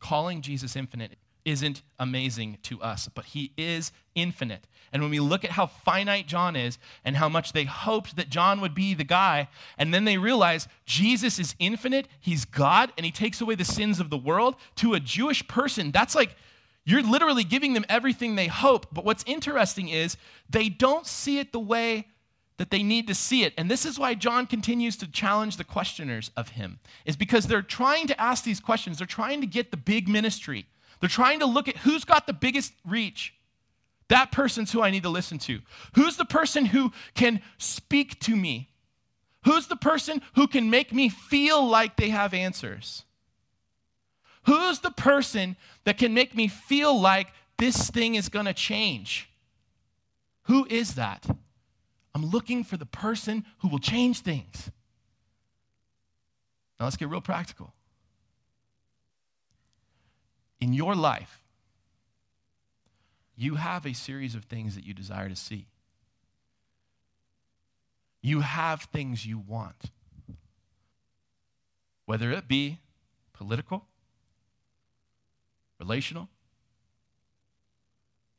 calling 0.00 0.42
Jesus 0.42 0.76
infinite 0.76 1.16
isn't 1.44 1.82
amazing 1.98 2.58
to 2.62 2.80
us, 2.80 3.08
but 3.12 3.26
he 3.26 3.52
is 3.56 3.90
infinite. 4.14 4.66
And 4.92 5.02
when 5.02 5.10
we 5.10 5.20
look 5.20 5.44
at 5.44 5.52
how 5.52 5.66
finite 5.66 6.26
John 6.26 6.54
is 6.54 6.78
and 7.04 7.16
how 7.16 7.28
much 7.28 7.52
they 7.52 7.64
hoped 7.64 8.16
that 8.16 8.28
John 8.28 8.60
would 8.60 8.74
be 8.74 8.94
the 8.94 9.04
guy, 9.04 9.48
and 9.76 9.92
then 9.92 10.04
they 10.04 10.18
realize 10.18 10.68
Jesus 10.86 11.38
is 11.38 11.54
infinite, 11.58 12.06
he's 12.20 12.44
God, 12.44 12.92
and 12.96 13.04
he 13.04 13.10
takes 13.10 13.40
away 13.40 13.54
the 13.54 13.64
sins 13.64 13.98
of 13.98 14.10
the 14.10 14.18
world, 14.18 14.56
to 14.76 14.94
a 14.94 15.00
Jewish 15.00 15.46
person, 15.48 15.90
that's 15.90 16.14
like 16.14 16.36
you're 16.84 17.02
literally 17.02 17.44
giving 17.44 17.74
them 17.74 17.84
everything 17.88 18.34
they 18.34 18.48
hope. 18.48 18.86
But 18.92 19.04
what's 19.04 19.24
interesting 19.26 19.88
is 19.88 20.16
they 20.50 20.68
don't 20.68 21.06
see 21.06 21.38
it 21.38 21.52
the 21.52 21.60
way 21.60 22.08
that 22.62 22.70
they 22.70 22.84
need 22.84 23.08
to 23.08 23.14
see 23.14 23.42
it. 23.42 23.52
And 23.58 23.68
this 23.68 23.84
is 23.84 23.98
why 23.98 24.14
John 24.14 24.46
continues 24.46 24.96
to 24.98 25.10
challenge 25.10 25.56
the 25.56 25.64
questioners 25.64 26.30
of 26.36 26.50
him, 26.50 26.78
is 27.04 27.16
because 27.16 27.48
they're 27.48 27.60
trying 27.60 28.06
to 28.06 28.20
ask 28.20 28.44
these 28.44 28.60
questions. 28.60 28.98
They're 28.98 29.06
trying 29.08 29.40
to 29.40 29.48
get 29.48 29.72
the 29.72 29.76
big 29.76 30.08
ministry. 30.08 30.66
They're 31.00 31.08
trying 31.08 31.40
to 31.40 31.46
look 31.46 31.66
at 31.66 31.78
who's 31.78 32.04
got 32.04 32.28
the 32.28 32.32
biggest 32.32 32.72
reach. 32.86 33.34
That 34.06 34.30
person's 34.30 34.70
who 34.70 34.80
I 34.80 34.92
need 34.92 35.02
to 35.02 35.08
listen 35.08 35.38
to. 35.38 35.58
Who's 35.96 36.16
the 36.16 36.24
person 36.24 36.66
who 36.66 36.92
can 37.14 37.42
speak 37.58 38.20
to 38.20 38.36
me? 38.36 38.68
Who's 39.44 39.66
the 39.66 39.74
person 39.74 40.22
who 40.36 40.46
can 40.46 40.70
make 40.70 40.92
me 40.92 41.08
feel 41.08 41.66
like 41.66 41.96
they 41.96 42.10
have 42.10 42.32
answers? 42.32 43.02
Who's 44.44 44.78
the 44.78 44.92
person 44.92 45.56
that 45.82 45.98
can 45.98 46.14
make 46.14 46.36
me 46.36 46.46
feel 46.46 46.96
like 46.96 47.26
this 47.58 47.90
thing 47.90 48.14
is 48.14 48.28
going 48.28 48.46
to 48.46 48.54
change? 48.54 49.28
Who 50.44 50.64
is 50.70 50.94
that? 50.94 51.26
I'm 52.14 52.26
looking 52.26 52.64
for 52.64 52.76
the 52.76 52.86
person 52.86 53.44
who 53.58 53.68
will 53.68 53.78
change 53.78 54.20
things. 54.20 54.70
Now 56.78 56.86
let's 56.86 56.96
get 56.96 57.08
real 57.08 57.20
practical 57.20 57.72
in 60.62 60.72
your 60.72 60.94
life, 60.94 61.42
you 63.34 63.56
have 63.56 63.84
a 63.84 63.92
series 63.94 64.36
of 64.36 64.44
things 64.44 64.76
that 64.76 64.86
you 64.86 64.94
desire 64.94 65.28
to 65.28 65.34
see. 65.34 65.66
You 68.20 68.42
have 68.42 68.82
things 68.82 69.26
you 69.26 69.40
want, 69.40 69.90
whether 72.06 72.30
it 72.30 72.46
be 72.46 72.78
political, 73.32 73.86
relational, 75.80 76.28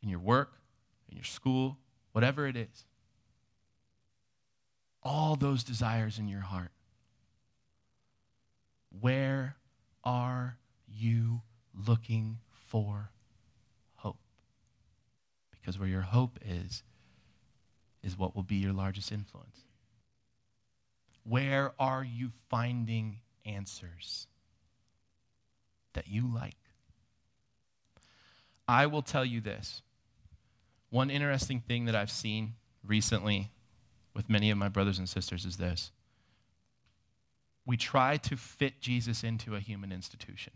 in 0.02 0.08
your 0.08 0.20
work, 0.20 0.54
in 1.10 1.18
your 1.18 1.26
school, 1.26 1.78
whatever 2.14 2.48
it 2.48 2.56
is. 2.56 2.86
All 5.04 5.36
those 5.36 5.64
desires 5.64 6.18
in 6.18 6.28
your 6.28 6.42
heart. 6.42 6.72
Where 9.00 9.58
are 10.04 10.58
you 10.88 11.42
looking 11.74 12.40
for 12.68 13.10
hope? 13.96 14.20
Because 15.52 15.78
where 15.78 15.90
your 15.90 16.02
hope 16.02 16.40
is, 16.46 16.84
is 18.02 18.18
what 18.18 18.36
will 18.36 18.44
be 18.44 18.56
your 18.56 18.74
largest 18.74 19.12
influence. 19.12 19.62
Where 21.24 21.74
are 21.80 22.04
you 22.04 22.32
finding 22.50 23.20
answers 23.46 24.28
that 25.94 26.08
you 26.08 26.28
like? 26.34 26.56
I 28.68 28.86
will 28.88 29.02
tell 29.02 29.26
you 29.26 29.42
this. 29.42 29.82
One 30.90 31.10
interesting 31.10 31.62
thing 31.62 31.86
that 31.86 31.96
I've 31.96 32.12
seen 32.12 32.54
recently 32.86 33.52
with 34.14 34.30
many 34.30 34.50
of 34.50 34.58
my 34.58 34.70
brothers 34.70 35.00
and 35.00 35.10
sisters 35.10 35.46
is 35.46 35.58
this 35.58 35.92
we 37.66 37.78
try 37.78 38.18
to 38.18 38.36
fit 38.36 38.82
Jesus 38.82 39.24
into 39.24 39.56
a 39.56 39.60
human 39.60 39.92
institution. 39.92 40.54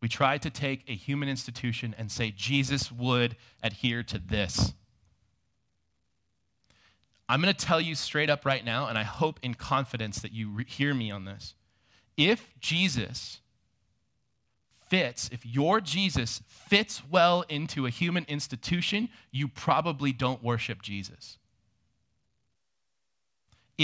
We 0.00 0.08
try 0.08 0.36
to 0.38 0.50
take 0.50 0.82
a 0.88 0.94
human 0.94 1.28
institution 1.28 1.94
and 1.96 2.10
say 2.10 2.32
Jesus 2.36 2.90
would 2.90 3.36
adhere 3.62 4.02
to 4.02 4.18
this. 4.18 4.72
I'm 7.28 7.40
going 7.40 7.54
to 7.54 7.66
tell 7.66 7.80
you 7.80 7.94
straight 7.94 8.28
up 8.28 8.44
right 8.44 8.64
now, 8.64 8.88
and 8.88 8.98
I 8.98 9.04
hope 9.04 9.38
in 9.42 9.54
confidence 9.54 10.20
that 10.20 10.32
you 10.32 10.50
re- 10.50 10.64
hear 10.66 10.92
me 10.92 11.12
on 11.12 11.24
this. 11.24 11.54
If 12.16 12.52
Jesus 12.58 13.40
fits, 14.88 15.30
if 15.32 15.46
your 15.46 15.80
Jesus 15.80 16.42
fits 16.48 17.02
well 17.08 17.44
into 17.48 17.86
a 17.86 17.90
human 17.90 18.24
institution, 18.24 19.08
you 19.30 19.46
probably 19.46 20.12
don't 20.12 20.42
worship 20.42 20.82
Jesus. 20.82 21.38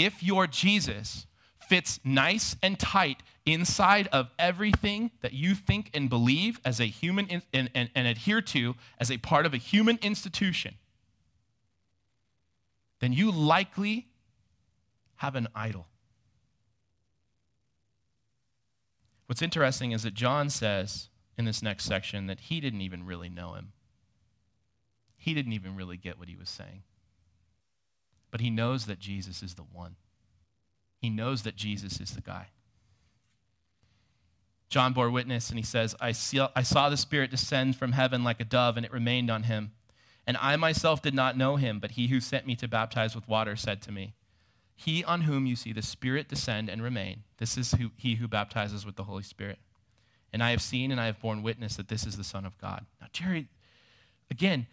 If 0.05 0.23
your 0.23 0.47
Jesus 0.47 1.27
fits 1.67 1.99
nice 2.05 2.55
and 2.63 2.79
tight 2.79 3.21
inside 3.45 4.07
of 4.13 4.29
everything 4.39 5.11
that 5.21 5.33
you 5.33 5.55
think 5.55 5.89
and 5.93 6.09
believe 6.09 6.59
as 6.63 6.79
a 6.79 6.85
human 6.85 7.27
in, 7.27 7.41
and, 7.53 7.69
and, 7.75 7.89
and 7.93 8.07
adhere 8.07 8.41
to 8.41 8.75
as 8.97 9.11
a 9.11 9.17
part 9.17 9.45
of 9.45 9.53
a 9.53 9.57
human 9.57 9.99
institution, 10.01 10.75
then 13.01 13.11
you 13.11 13.29
likely 13.29 14.07
have 15.17 15.35
an 15.35 15.49
idol. 15.53 15.87
What's 19.27 19.41
interesting 19.41 19.91
is 19.91 20.03
that 20.03 20.13
John 20.13 20.49
says 20.49 21.09
in 21.37 21.43
this 21.43 21.61
next 21.61 21.83
section 21.83 22.27
that 22.27 22.39
he 22.39 22.61
didn't 22.61 22.81
even 22.81 23.05
really 23.05 23.29
know 23.29 23.53
him. 23.53 23.73
He 25.17 25.33
didn't 25.33 25.53
even 25.53 25.75
really 25.75 25.97
get 25.97 26.17
what 26.17 26.29
he 26.29 26.37
was 26.37 26.49
saying. 26.49 26.83
But 28.31 28.41
he 28.41 28.49
knows 28.49 28.85
that 28.85 28.99
Jesus 28.99 29.41
is 29.41 29.55
the 29.55 29.63
one. 29.63 29.95
He 31.01 31.09
knows 31.09 31.43
that 31.43 31.55
Jesus 31.55 31.99
is 31.99 32.11
the 32.11 32.21
guy. 32.21 32.47
John 34.69 34.93
bore 34.93 35.09
witness 35.09 35.49
and 35.49 35.57
he 35.57 35.65
says, 35.65 35.95
I, 35.99 36.11
see, 36.11 36.39
I 36.55 36.61
saw 36.61 36.89
the 36.89 36.97
Spirit 36.97 37.31
descend 37.31 37.75
from 37.75 37.93
heaven 37.93 38.23
like 38.23 38.39
a 38.39 38.45
dove, 38.45 38.77
and 38.77 38.85
it 38.85 38.93
remained 38.93 39.31
on 39.31 39.43
him. 39.43 39.71
And 40.27 40.37
I 40.37 40.55
myself 40.57 41.01
did 41.01 41.15
not 41.15 41.37
know 41.37 41.55
him, 41.55 41.79
but 41.79 41.91
he 41.91 42.07
who 42.07 42.19
sent 42.19 42.45
me 42.45 42.55
to 42.57 42.67
baptize 42.67 43.15
with 43.15 43.27
water 43.27 43.55
said 43.55 43.81
to 43.83 43.91
me, 43.91 44.13
He 44.75 45.03
on 45.03 45.21
whom 45.21 45.47
you 45.47 45.55
see 45.55 45.73
the 45.73 45.81
Spirit 45.81 46.29
descend 46.29 46.69
and 46.69 46.83
remain, 46.83 47.23
this 47.37 47.57
is 47.57 47.71
who, 47.71 47.89
he 47.95 48.15
who 48.15 48.27
baptizes 48.27 48.85
with 48.85 48.95
the 48.95 49.05
Holy 49.05 49.23
Spirit. 49.23 49.57
And 50.31 50.43
I 50.43 50.51
have 50.51 50.61
seen 50.61 50.91
and 50.91 51.01
I 51.01 51.07
have 51.07 51.19
borne 51.19 51.41
witness 51.41 51.77
that 51.77 51.87
this 51.87 52.05
is 52.05 52.15
the 52.15 52.23
Son 52.23 52.45
of 52.45 52.55
God. 52.59 52.85
Now, 53.01 53.07
Jerry, 53.11 53.47
again, 54.29 54.67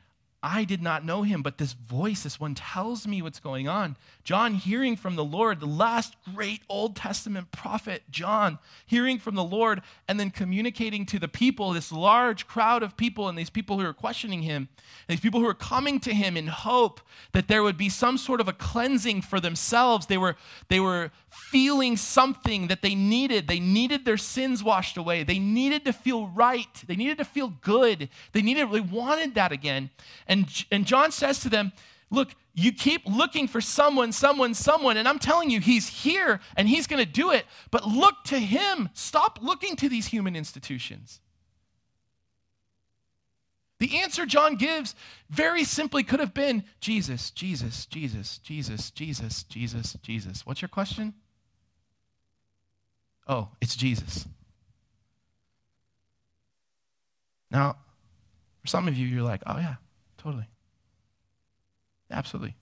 I 0.48 0.62
did 0.62 0.80
not 0.80 1.04
know 1.04 1.24
him, 1.24 1.42
but 1.42 1.58
this 1.58 1.72
voice, 1.72 2.22
this 2.22 2.38
one 2.38 2.54
tells 2.54 3.04
me 3.04 3.20
what's 3.20 3.40
going 3.40 3.66
on. 3.66 3.96
John, 4.22 4.54
hearing 4.54 4.94
from 4.94 5.16
the 5.16 5.24
Lord, 5.24 5.58
the 5.58 5.66
last 5.66 6.14
great 6.32 6.62
Old 6.68 6.94
Testament 6.94 7.50
prophet, 7.50 8.04
John, 8.12 8.60
hearing 8.86 9.18
from 9.18 9.34
the 9.34 9.42
Lord 9.42 9.82
and 10.06 10.20
then 10.20 10.30
communicating 10.30 11.04
to 11.06 11.18
the 11.18 11.26
people, 11.26 11.72
this 11.72 11.90
large 11.90 12.46
crowd 12.46 12.84
of 12.84 12.96
people, 12.96 13.28
and 13.28 13.36
these 13.36 13.50
people 13.50 13.80
who 13.80 13.86
are 13.86 13.92
questioning 13.92 14.42
him, 14.42 14.68
these 15.08 15.18
people 15.18 15.40
who 15.40 15.48
are 15.48 15.54
coming 15.54 15.98
to 15.98 16.14
him 16.14 16.36
in 16.36 16.46
hope 16.46 17.00
that 17.32 17.48
there 17.48 17.64
would 17.64 17.76
be 17.76 17.88
some 17.88 18.16
sort 18.16 18.40
of 18.40 18.46
a 18.46 18.52
cleansing 18.52 19.22
for 19.22 19.40
themselves. 19.40 20.06
They 20.06 20.18
were, 20.18 20.36
they 20.68 20.78
were 20.78 21.10
feeling 21.36 21.96
something 21.96 22.68
that 22.68 22.82
they 22.82 22.94
needed. 22.94 23.46
They 23.46 23.60
needed 23.60 24.04
their 24.04 24.16
sins 24.16 24.64
washed 24.64 24.96
away. 24.96 25.22
They 25.22 25.38
needed 25.38 25.84
to 25.84 25.92
feel 25.92 26.28
right. 26.28 26.82
They 26.86 26.96
needed 26.96 27.18
to 27.18 27.24
feel 27.24 27.54
good. 27.60 28.08
They 28.32 28.42
needed, 28.42 28.70
they 28.72 28.80
wanted 28.80 29.34
that 29.34 29.52
again. 29.52 29.90
And 30.26 30.46
and, 30.70 30.86
John 30.86 31.12
says 31.12 31.40
to 31.40 31.48
them, 31.48 31.72
Look, 32.10 32.34
you 32.54 32.72
keep 32.72 33.02
looking 33.04 33.48
for 33.48 33.60
someone, 33.60 34.12
someone, 34.12 34.54
someone, 34.54 34.96
and 34.96 35.08
I'm 35.08 35.18
telling 35.18 35.50
you, 35.50 35.60
he's 35.60 35.88
here 35.88 36.40
and 36.56 36.68
he's 36.68 36.86
going 36.86 37.04
to 37.04 37.10
do 37.10 37.32
it. 37.32 37.44
But 37.70 37.86
look 37.86 38.14
to 38.26 38.38
him. 38.38 38.88
Stop 38.94 39.40
looking 39.42 39.74
to 39.76 39.88
these 39.88 40.06
human 40.06 40.36
institutions. 40.36 41.20
The 43.78 43.98
answer 43.98 44.24
John 44.24 44.56
gives 44.56 44.94
very 45.28 45.64
simply 45.64 46.02
could 46.02 46.20
have 46.20 46.32
been 46.32 46.64
Jesus, 46.80 47.30
Jesus, 47.30 47.84
Jesus, 47.86 48.38
Jesus, 48.38 48.90
Jesus, 48.90 49.42
Jesus, 49.42 49.96
Jesus. 50.02 50.46
What's 50.46 50.62
your 50.62 50.68
question? 50.68 51.12
Oh, 53.26 53.48
it's 53.60 53.76
Jesus. 53.76 54.26
Now, 57.50 57.76
for 58.60 58.66
some 58.66 58.88
of 58.88 58.96
you, 58.96 59.06
you're 59.06 59.22
like, 59.22 59.42
oh, 59.46 59.58
yeah, 59.58 59.76
Totally. 60.26 60.48
Absolutely. 62.10 62.56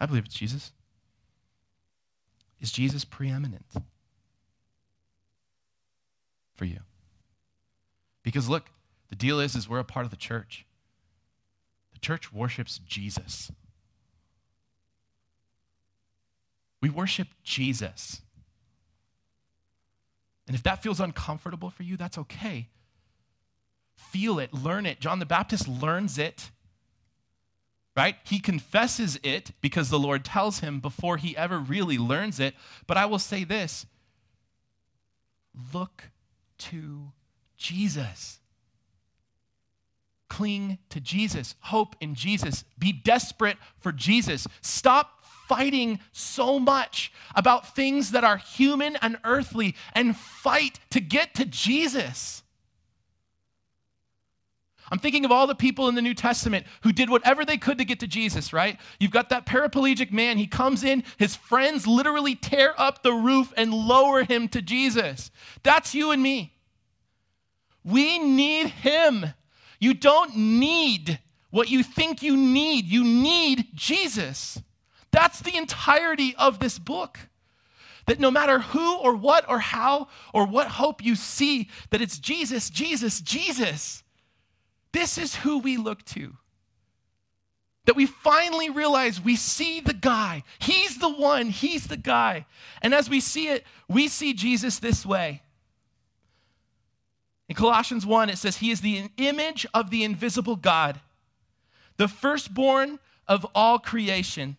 I 0.00 0.06
believe 0.06 0.24
it's 0.24 0.34
Jesus. 0.34 0.72
Is 2.60 2.72
Jesus 2.72 3.04
preeminent 3.04 3.64
for 6.56 6.64
you? 6.64 6.80
Because 8.24 8.48
look, 8.48 8.70
the 9.08 9.14
deal 9.14 9.38
is 9.38 9.54
is 9.54 9.68
we're 9.68 9.78
a 9.78 9.84
part 9.84 10.04
of 10.04 10.10
the 10.10 10.16
church. 10.16 10.66
The 11.92 12.00
church 12.00 12.32
worships 12.32 12.80
Jesus. 12.84 13.52
We 16.82 16.90
worship 16.90 17.28
Jesus. 17.44 18.22
And 20.48 20.56
if 20.56 20.64
that 20.64 20.82
feels 20.82 20.98
uncomfortable 20.98 21.70
for 21.70 21.84
you, 21.84 21.96
that's 21.96 22.18
okay 22.18 22.68
feel 23.98 24.38
it, 24.38 24.54
learn 24.54 24.86
it. 24.86 25.00
John 25.00 25.18
the 25.18 25.26
Baptist 25.26 25.68
learns 25.68 26.18
it, 26.18 26.50
right? 27.96 28.16
He 28.24 28.38
confesses 28.38 29.18
it 29.22 29.50
because 29.60 29.90
the 29.90 29.98
Lord 29.98 30.24
tells 30.24 30.60
him 30.60 30.80
before 30.80 31.16
he 31.16 31.36
ever 31.36 31.58
really 31.58 31.98
learns 31.98 32.40
it. 32.40 32.54
But 32.86 32.96
I 32.96 33.06
will 33.06 33.18
say 33.18 33.44
this 33.44 33.86
look 35.74 36.04
to 36.58 37.12
Jesus. 37.56 38.38
Cling 40.28 40.78
to 40.90 41.00
Jesus. 41.00 41.54
Hope 41.60 41.96
in 42.00 42.14
Jesus. 42.14 42.64
Be 42.78 42.92
desperate 42.92 43.56
for 43.80 43.92
Jesus. 43.92 44.46
Stop 44.60 45.17
fighting 45.48 45.98
so 46.12 46.58
much 46.58 47.12
about 47.34 47.74
things 47.74 48.12
that 48.12 48.24
are 48.24 48.36
human 48.36 48.96
and 48.96 49.18
earthly 49.24 49.74
and 49.94 50.16
fight 50.16 50.78
to 50.90 51.00
get 51.00 51.34
to 51.34 51.44
Jesus. 51.44 52.42
I'm 54.90 54.98
thinking 54.98 55.24
of 55.24 55.32
all 55.32 55.46
the 55.46 55.54
people 55.54 55.88
in 55.88 55.94
the 55.94 56.02
New 56.02 56.14
Testament 56.14 56.66
who 56.82 56.92
did 56.92 57.10
whatever 57.10 57.44
they 57.44 57.58
could 57.58 57.78
to 57.78 57.84
get 57.84 58.00
to 58.00 58.06
Jesus, 58.06 58.52
right? 58.52 58.78
You've 58.98 59.10
got 59.10 59.28
that 59.28 59.44
paraplegic 59.44 60.12
man. 60.12 60.38
He 60.38 60.46
comes 60.46 60.82
in, 60.82 61.04
his 61.18 61.36
friends 61.36 61.86
literally 61.86 62.34
tear 62.34 62.74
up 62.78 63.02
the 63.02 63.12
roof 63.12 63.52
and 63.56 63.72
lower 63.72 64.24
him 64.24 64.48
to 64.48 64.62
Jesus. 64.62 65.30
That's 65.62 65.94
you 65.94 66.10
and 66.10 66.22
me. 66.22 66.54
We 67.84 68.18
need 68.18 68.68
him. 68.68 69.26
You 69.78 69.94
don't 69.94 70.36
need 70.36 71.20
what 71.50 71.70
you 71.70 71.82
think 71.82 72.22
you 72.22 72.36
need, 72.36 72.86
you 72.86 73.04
need 73.04 73.68
Jesus. 73.74 74.60
That's 75.18 75.40
the 75.40 75.56
entirety 75.56 76.36
of 76.38 76.60
this 76.60 76.78
book. 76.78 77.18
That 78.06 78.20
no 78.20 78.30
matter 78.30 78.60
who 78.60 78.98
or 78.98 79.16
what 79.16 79.48
or 79.48 79.58
how 79.58 80.06
or 80.32 80.46
what 80.46 80.68
hope 80.68 81.04
you 81.04 81.16
see, 81.16 81.68
that 81.90 82.00
it's 82.00 82.20
Jesus, 82.20 82.70
Jesus, 82.70 83.20
Jesus. 83.20 84.04
This 84.92 85.18
is 85.18 85.34
who 85.34 85.58
we 85.58 85.76
look 85.76 86.04
to. 86.04 86.36
That 87.86 87.96
we 87.96 88.06
finally 88.06 88.70
realize 88.70 89.20
we 89.20 89.34
see 89.34 89.80
the 89.80 89.92
guy. 89.92 90.44
He's 90.60 90.98
the 90.98 91.12
one, 91.12 91.46
he's 91.48 91.88
the 91.88 91.96
guy. 91.96 92.46
And 92.80 92.94
as 92.94 93.10
we 93.10 93.18
see 93.18 93.48
it, 93.48 93.66
we 93.88 94.06
see 94.06 94.32
Jesus 94.32 94.78
this 94.78 95.04
way. 95.04 95.42
In 97.48 97.56
Colossians 97.56 98.06
1, 98.06 98.30
it 98.30 98.38
says, 98.38 98.58
He 98.58 98.70
is 98.70 98.82
the 98.82 99.10
image 99.16 99.66
of 99.74 99.90
the 99.90 100.04
invisible 100.04 100.54
God, 100.54 101.00
the 101.96 102.06
firstborn 102.06 103.00
of 103.26 103.44
all 103.52 103.80
creation. 103.80 104.58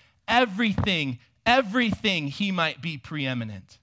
everything, 0.31 1.19
everything 1.45 2.29
he 2.29 2.51
might 2.51 2.81
be 2.81 2.97
preeminent. 2.97 3.77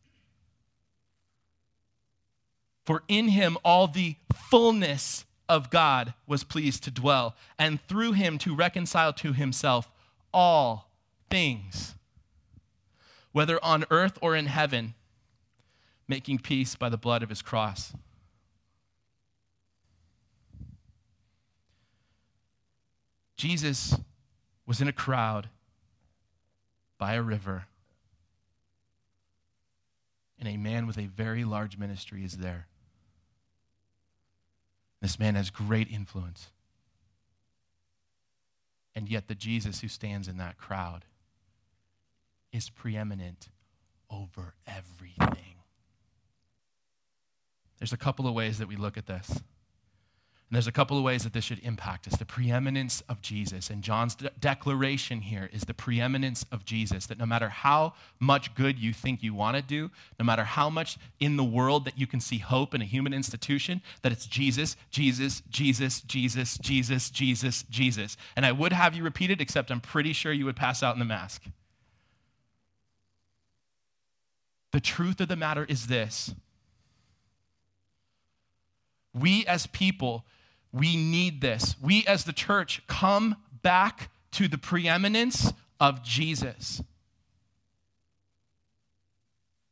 For 2.85 3.05
in 3.07 3.29
him 3.29 3.59
all 3.65 3.87
the 3.87 4.17
fullness 4.51 5.27
of 5.49 5.71
God 5.71 6.15
was 6.27 6.43
pleased 6.43 6.83
to 6.85 6.91
dwell, 6.91 7.37
and 7.59 7.81
through 7.87 8.13
him 8.13 8.39
to 8.39 8.55
reconcile 8.55 9.13
to 9.15 9.33
himself 9.33 9.91
all 10.33 10.91
things, 11.31 11.95
whether 13.33 13.63
on 13.63 13.85
earth 13.91 14.19
or 14.23 14.35
in 14.35 14.47
heaven, 14.47 14.95
making 16.09 16.39
peace 16.39 16.75
by 16.75 16.89
the 16.89 16.97
blood 16.97 17.23
of 17.23 17.29
his 17.29 17.43
cross. 17.43 17.93
Jesus 23.37 23.95
was 24.67 24.81
in 24.81 24.89
a 24.89 24.93
crowd 24.93 25.49
by 26.99 27.15
a 27.15 27.23
river, 27.23 27.67
and 30.39 30.49
a 30.49 30.57
man 30.57 30.87
with 30.87 30.99
a 30.99 31.07
very 31.07 31.45
large 31.45 31.79
ministry 31.79 32.25
is 32.25 32.39
there. 32.39 32.67
This 35.01 35.19
man 35.19 35.37
has 35.37 35.51
great 35.51 35.89
influence. 35.91 36.51
And 38.95 39.09
yet, 39.09 39.29
the 39.29 39.35
Jesus 39.37 39.81
who 39.81 39.89
stands 39.89 40.27
in 40.27 40.39
that 40.39 40.59
crowd 40.59 41.05
is 42.53 42.69
preeminent 42.69 43.49
over 44.11 44.55
everything. 44.67 45.55
There's 47.79 47.93
a 47.93 47.97
couple 47.97 48.27
of 48.27 48.35
ways 48.35 48.59
that 48.59 48.67
we 48.67 48.75
look 48.75 48.97
at 48.97 49.07
this. 49.07 49.41
And 50.49 50.57
there's 50.57 50.67
a 50.67 50.73
couple 50.73 50.97
of 50.97 51.05
ways 51.05 51.25
that 51.25 51.35
this 51.35 51.45
should 51.45 51.59
impact 51.59 52.07
us. 52.07 52.17
The 52.17 52.25
preeminence 52.25 53.03
of 53.07 53.21
Jesus. 53.21 53.69
And 53.69 53.83
John's 53.83 54.15
de- 54.15 54.31
declaration 54.41 55.21
here 55.21 55.51
is 55.53 55.65
the 55.65 55.75
preeminence 55.75 56.47
of 56.51 56.65
Jesus 56.65 57.05
that 57.07 57.19
no 57.19 57.27
matter 57.27 57.51
how 57.51 57.93
much 58.19 58.55
good 58.55 58.79
you 58.79 58.95
think 58.95 59.23
you 59.23 59.35
want 59.35 59.57
to 59.57 59.63
do, 59.63 59.91
no 60.19 60.25
matter 60.25 60.45
how 60.45 60.71
much 60.71 60.97
in 61.21 61.37
the 61.37 61.45
world 61.45 61.85
that 61.85 61.99
you 61.99 62.07
can 62.07 62.19
see 62.19 62.39
hope 62.39 62.75
in 62.75 62.81
a 62.81 62.87
human 62.87 63.13
institution, 63.13 63.83
that 64.01 64.11
it's 64.11 64.25
Jesus, 64.25 64.77
Jesus, 64.91 65.43
Jesus, 65.51 66.01
Jesus, 66.01 66.57
Jesus, 66.57 67.11
Jesus, 67.11 67.65
Jesus. 67.69 68.17
And 68.35 68.47
I 68.47 68.53
would 68.53 68.73
have 68.73 68.95
you 68.95 69.03
repeat 69.03 69.31
it, 69.31 69.43
except 69.43 69.71
I'm 69.71 69.83
pretty 69.83 70.15
sure 70.15 70.33
you 70.33 70.47
would 70.47 70.57
pass 70.57 70.83
out 70.83 70.95
in 70.95 70.99
the 70.99 71.05
mask. 71.05 71.43
The 74.73 74.81
truth 74.81 75.21
of 75.21 75.29
the 75.29 75.37
matter 75.37 75.67
is 75.69 75.89
this 75.89 76.35
we 79.13 79.45
as 79.47 79.67
people 79.67 80.25
we 80.73 80.97
need 80.97 81.41
this. 81.41 81.77
We 81.81 82.05
as 82.07 82.25
the 82.25 82.33
church 82.33 82.83
come 82.87 83.37
back 83.63 84.11
to 84.33 84.49
the 84.49 84.59
preeminence 84.59 85.53
of 85.81 86.03
Jesus. 86.03 86.83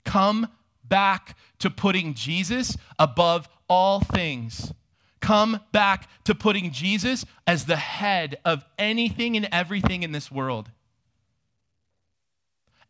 Come 0.05 0.49
back 0.85 1.37
to 1.59 1.71
putting 1.71 2.15
Jesus 2.15 2.77
above 2.99 3.49
all 3.69 4.01
things. 4.01 4.73
Come 5.21 5.61
back 5.73 6.09
to 6.25 6.35
putting 6.35 6.71
Jesus 6.71 7.25
as 7.47 7.65
the 7.65 7.77
head 7.77 8.39
of 8.45 8.65
anything 8.79 9.37
and 9.37 9.49
everything 9.51 10.03
in 10.03 10.13
this 10.13 10.31
world. 10.31 10.71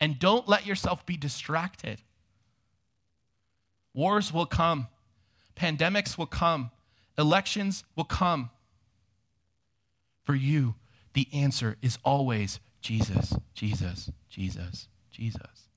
And 0.01 0.19
don't 0.19 0.47
let 0.47 0.66
yourself 0.66 1.07
be 1.07 1.16
distracted. 1.16 2.03
Wars 3.95 4.33
will 4.33 4.45
come, 4.45 4.88
pandemics 5.57 6.19
will 6.19 6.27
come, 6.27 6.71
Elections 7.18 7.85
will 7.94 8.05
come. 8.05 8.50
For 10.24 10.35
you, 10.35 10.74
the 11.14 11.29
answer 11.33 11.76
is 11.81 11.98
always 12.05 12.61
Jesus, 12.81 13.35
Jesus, 13.55 14.11
Jesus, 14.29 14.88
Jesus. 15.11 15.68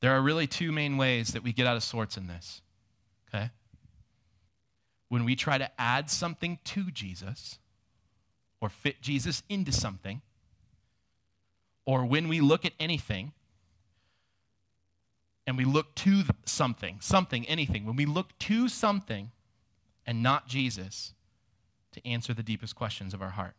There 0.00 0.12
are 0.12 0.20
really 0.20 0.46
two 0.46 0.70
main 0.70 0.96
ways 0.96 1.28
that 1.28 1.42
we 1.42 1.52
get 1.52 1.66
out 1.66 1.76
of 1.76 1.82
sorts 1.82 2.16
in 2.16 2.26
this, 2.26 2.60
okay? 3.28 3.50
When 5.08 5.24
we 5.24 5.34
try 5.34 5.56
to 5.56 5.70
add 5.80 6.10
something 6.10 6.58
to 6.64 6.90
Jesus 6.90 7.58
or 8.60 8.68
fit 8.68 9.00
Jesus 9.00 9.42
into 9.48 9.72
something, 9.72 10.20
or 11.84 12.04
when 12.04 12.28
we 12.28 12.40
look 12.40 12.64
at 12.64 12.72
anything 12.78 13.32
and 15.46 15.56
we 15.56 15.64
look 15.64 15.94
to 15.96 16.24
something, 16.44 16.98
something, 17.00 17.46
anything, 17.46 17.84
when 17.84 17.96
we 17.96 18.06
look 18.06 18.36
to 18.40 18.68
something 18.68 19.30
and 20.06 20.22
not 20.22 20.48
Jesus 20.48 21.14
to 21.92 22.06
answer 22.06 22.34
the 22.34 22.42
deepest 22.42 22.74
questions 22.74 23.14
of 23.14 23.22
our 23.22 23.30
heart. 23.30 23.54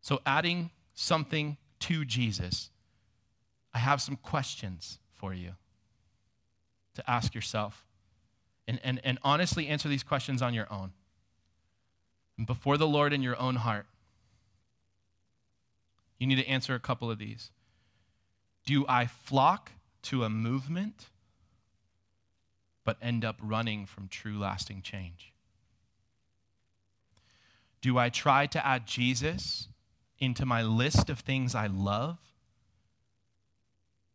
So, 0.00 0.20
adding 0.24 0.70
something 0.94 1.56
to 1.80 2.04
Jesus, 2.04 2.70
I 3.74 3.78
have 3.78 4.00
some 4.00 4.16
questions 4.16 4.98
for 5.12 5.34
you 5.34 5.52
to 6.94 7.10
ask 7.10 7.34
yourself. 7.34 7.84
And, 8.66 8.80
and, 8.84 9.00
and 9.02 9.18
honestly 9.22 9.66
answer 9.66 9.88
these 9.88 10.02
questions 10.02 10.42
on 10.42 10.52
your 10.52 10.70
own. 10.70 10.92
And 12.36 12.46
before 12.46 12.76
the 12.76 12.86
Lord 12.86 13.12
in 13.12 13.22
your 13.22 13.38
own 13.40 13.56
heart, 13.56 13.86
you 16.18 16.26
need 16.26 16.36
to 16.36 16.46
answer 16.46 16.74
a 16.74 16.80
couple 16.80 17.10
of 17.10 17.18
these. 17.18 17.50
Do 18.66 18.84
I 18.88 19.06
flock 19.06 19.72
to 20.08 20.24
a 20.24 20.30
movement, 20.30 21.06
but 22.84 22.96
end 23.02 23.24
up 23.24 23.36
running 23.42 23.84
from 23.84 24.08
true 24.08 24.38
lasting 24.38 24.80
change? 24.82 25.32
Do 27.80 27.98
I 27.98 28.08
try 28.08 28.46
to 28.46 28.66
add 28.66 28.86
Jesus 28.86 29.68
into 30.18 30.46
my 30.46 30.62
list 30.62 31.10
of 31.10 31.20
things 31.20 31.54
I 31.54 31.66
love? 31.66 32.18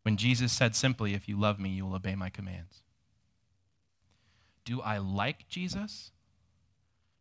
When 0.02 0.18
Jesus 0.18 0.52
said 0.52 0.76
simply, 0.76 1.14
If 1.14 1.30
you 1.30 1.40
love 1.40 1.60
me, 1.60 1.70
you 1.70 1.86
will 1.86 1.96
obey 1.96 2.16
my 2.16 2.30
commands. 2.30 2.82
Do 4.66 4.82
I 4.82 4.98
like 4.98 5.48
Jesus, 5.48 6.12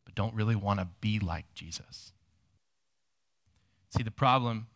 but 0.04 0.14
don't 0.14 0.34
really 0.34 0.56
want 0.56 0.80
to 0.80 0.88
be 1.00 1.18
like 1.18 1.52
Jesus? 1.54 2.12
See, 3.90 4.02
the 4.02 4.10
problem 4.10 4.68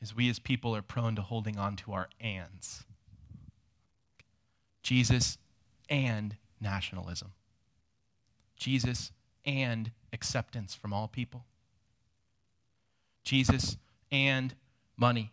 is 0.00 0.14
we 0.14 0.28
as 0.28 0.40
people 0.40 0.74
are 0.74 0.82
prone 0.82 1.14
to 1.14 1.22
holding 1.22 1.56
on 1.56 1.76
to 1.76 1.92
our 1.92 2.08
ands. 2.20 2.84
Jesus 4.82 5.38
and 5.88 6.36
nationalism. 6.60 7.32
Jesus 8.56 9.12
and 9.44 9.90
acceptance 10.12 10.74
from 10.74 10.92
all 10.92 11.08
people. 11.08 11.44
Jesus 13.24 13.76
and 14.10 14.54
money. 14.96 15.32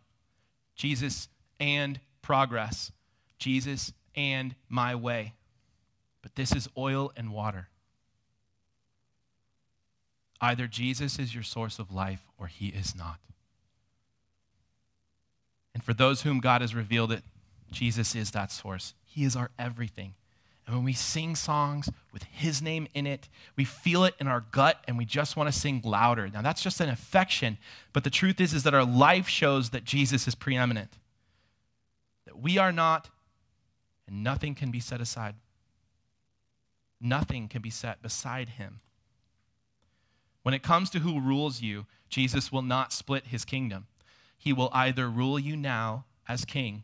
Jesus 0.76 1.30
and 1.60 2.00
progress. 2.22 2.92
Jesus 3.38 3.94
and 4.16 4.56
my 4.70 4.96
way. 4.96 5.34
But 6.22 6.36
this 6.36 6.52
is 6.54 6.68
oil 6.78 7.12
and 7.16 7.32
water. 7.32 7.70
Either 10.42 10.68
Jesus 10.68 11.18
is 11.18 11.34
your 11.34 11.44
source 11.44 11.80
of 11.80 11.92
life 11.92 12.22
or 12.38 12.48
he 12.48 12.68
is 12.68 12.96
not. 12.96 13.20
And 15.74 15.84
for 15.84 15.94
those 15.94 16.22
whom 16.22 16.40
God 16.40 16.62
has 16.62 16.76
revealed 16.76 17.12
it, 17.12 17.24
Jesus 17.72 18.16
is 18.16 18.32
that 18.32 18.52
source. 18.52 18.94
He 19.16 19.24
is 19.24 19.38
our 19.38 19.50
everything. 19.58 20.14
And 20.68 20.76
when 20.76 20.84
we 20.84 20.92
sing 20.92 21.38
songs 21.38 21.90
with 22.12 22.24
His 22.24 22.62
name 22.62 22.86
in 22.94 23.08
it, 23.08 23.30
we 23.56 23.64
feel 23.64 24.04
it 24.04 24.14
in 24.20 24.28
our 24.28 24.44
gut 24.52 24.84
and 24.90 24.98
we 24.98 25.06
just 25.06 25.38
want 25.38 25.48
to 25.48 25.58
sing 25.58 25.82
louder. 25.86 26.28
Now, 26.28 26.42
that's 26.42 26.62
just 26.62 26.82
an 26.82 26.90
affection, 26.90 27.58
but 27.94 28.04
the 28.04 28.10
truth 28.10 28.42
is, 28.42 28.54
is 28.54 28.64
that 28.64 28.74
our 28.74 28.84
life 28.84 29.30
shows 29.30 29.70
that 29.70 29.86
Jesus 29.86 30.28
is 30.28 30.36
preeminent, 30.36 30.98
that 32.26 32.38
we 32.38 32.58
are 32.58 32.74
not, 32.74 33.10
and 34.06 34.22
nothing 34.22 34.54
can 34.54 34.70
be 34.70 34.82
set 34.82 35.00
aside. 35.00 35.36
Nothing 37.00 37.48
can 37.48 37.62
be 37.62 37.70
set 37.70 38.02
beside 38.02 38.50
Him. 38.50 38.82
When 40.44 40.54
it 40.54 40.62
comes 40.62 40.90
to 40.90 41.00
who 41.00 41.22
rules 41.22 41.62
you, 41.62 41.86
Jesus 42.10 42.52
will 42.52 42.62
not 42.62 42.92
split 42.92 43.28
His 43.28 43.46
kingdom. 43.46 43.88
He 44.38 44.52
will 44.52 44.72
either 44.74 45.10
rule 45.10 45.40
you 45.40 45.56
now 45.56 46.04
as 46.28 46.44
king 46.44 46.84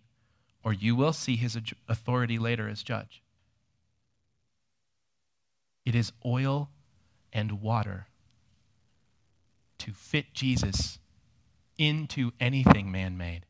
or 0.63 0.73
you 0.73 0.95
will 0.95 1.13
see 1.13 1.35
his 1.35 1.57
authority 1.87 2.37
later 2.37 2.69
as 2.69 2.83
judge. 2.83 3.21
It 5.85 5.95
is 5.95 6.11
oil 6.25 6.69
and 7.33 7.61
water 7.61 8.07
to 9.79 9.91
fit 9.91 10.33
Jesus 10.33 10.99
into 11.77 12.31
anything 12.39 12.91
man 12.91 13.17
made, 13.17 13.45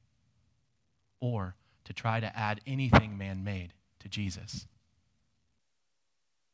or 1.19 1.56
to 1.84 1.91
try 1.91 2.21
to 2.21 2.38
add 2.38 2.62
anything 2.65 3.17
man 3.17 3.43
made 3.43 3.74
to 4.00 4.08
Jesus. 4.08 4.65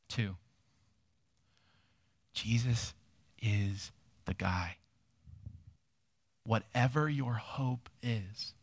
Two, 0.10 0.36
Jesus 2.34 2.96
is 3.40 3.92
the 4.26 4.34
guy. 4.34 4.78
Whatever 6.44 7.08
your 7.08 7.34
hope 7.34 7.90
is, 8.02 8.54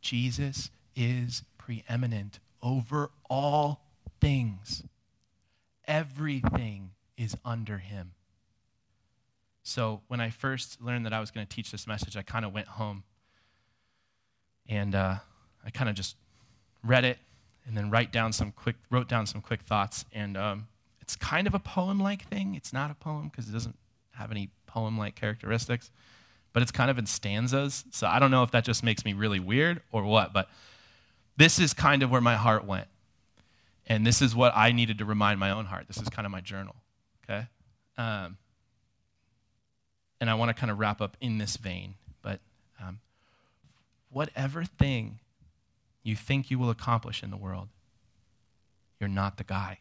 Jesus 0.00 0.70
is 0.96 1.44
preeminent 1.58 2.38
over 2.62 3.10
all 3.28 3.84
things. 4.20 4.82
Everything 5.86 6.90
is 7.16 7.36
under 7.44 7.78
him. 7.78 8.12
So 9.62 10.00
when 10.08 10.20
I 10.20 10.30
first 10.30 10.80
learned 10.80 11.06
that 11.06 11.12
I 11.12 11.20
was 11.20 11.30
going 11.30 11.46
to 11.46 11.54
teach 11.54 11.70
this 11.70 11.86
message, 11.86 12.16
I 12.16 12.22
kind 12.22 12.44
of 12.44 12.52
went 12.52 12.66
home 12.66 13.04
and 14.68 14.94
uh, 14.94 15.16
I 15.64 15.70
kind 15.70 15.88
of 15.88 15.96
just 15.96 16.16
read 16.82 17.04
it 17.04 17.18
and 17.66 17.76
then 17.76 17.90
write 17.90 18.12
down 18.12 18.32
some 18.32 18.52
quick, 18.52 18.76
wrote 18.90 19.08
down 19.08 19.26
some 19.26 19.40
quick 19.40 19.62
thoughts. 19.62 20.04
And 20.12 20.36
um, 20.36 20.68
it's 21.00 21.16
kind 21.16 21.46
of 21.46 21.54
a 21.54 21.58
poem-like 21.58 22.26
thing. 22.28 22.54
It's 22.54 22.72
not 22.72 22.90
a 22.90 22.94
poem 22.94 23.28
because 23.28 23.48
it 23.48 23.52
doesn't 23.52 23.76
have 24.12 24.30
any 24.30 24.50
poem-like 24.66 25.14
characteristics, 25.14 25.90
but 26.52 26.62
it's 26.62 26.72
kind 26.72 26.90
of 26.90 26.98
in 26.98 27.06
stanzas. 27.06 27.84
So 27.90 28.06
I 28.06 28.18
don't 28.18 28.30
know 28.30 28.42
if 28.42 28.50
that 28.52 28.64
just 28.64 28.82
makes 28.82 29.04
me 29.04 29.12
really 29.12 29.40
weird 29.40 29.82
or 29.92 30.04
what, 30.04 30.32
but 30.32 30.48
this 31.36 31.58
is 31.58 31.72
kind 31.72 32.02
of 32.02 32.10
where 32.10 32.20
my 32.20 32.36
heart 32.36 32.64
went. 32.64 32.88
And 33.86 34.06
this 34.06 34.22
is 34.22 34.34
what 34.34 34.52
I 34.54 34.72
needed 34.72 34.98
to 34.98 35.04
remind 35.04 35.40
my 35.40 35.50
own 35.50 35.64
heart. 35.64 35.86
This 35.88 35.96
is 35.98 36.08
kind 36.08 36.26
of 36.26 36.32
my 36.32 36.40
journal, 36.40 36.76
okay? 37.24 37.46
Um, 37.98 38.36
and 40.20 40.28
I 40.30 40.34
want 40.34 40.50
to 40.50 40.54
kind 40.54 40.70
of 40.70 40.78
wrap 40.78 41.00
up 41.00 41.16
in 41.20 41.38
this 41.38 41.56
vein. 41.56 41.94
But 42.22 42.40
um, 42.80 43.00
whatever 44.10 44.64
thing 44.64 45.18
you 46.02 46.14
think 46.14 46.50
you 46.50 46.58
will 46.58 46.70
accomplish 46.70 47.22
in 47.22 47.30
the 47.30 47.36
world, 47.36 47.68
you're 49.00 49.08
not 49.08 49.38
the 49.38 49.44
guy. 49.44 49.78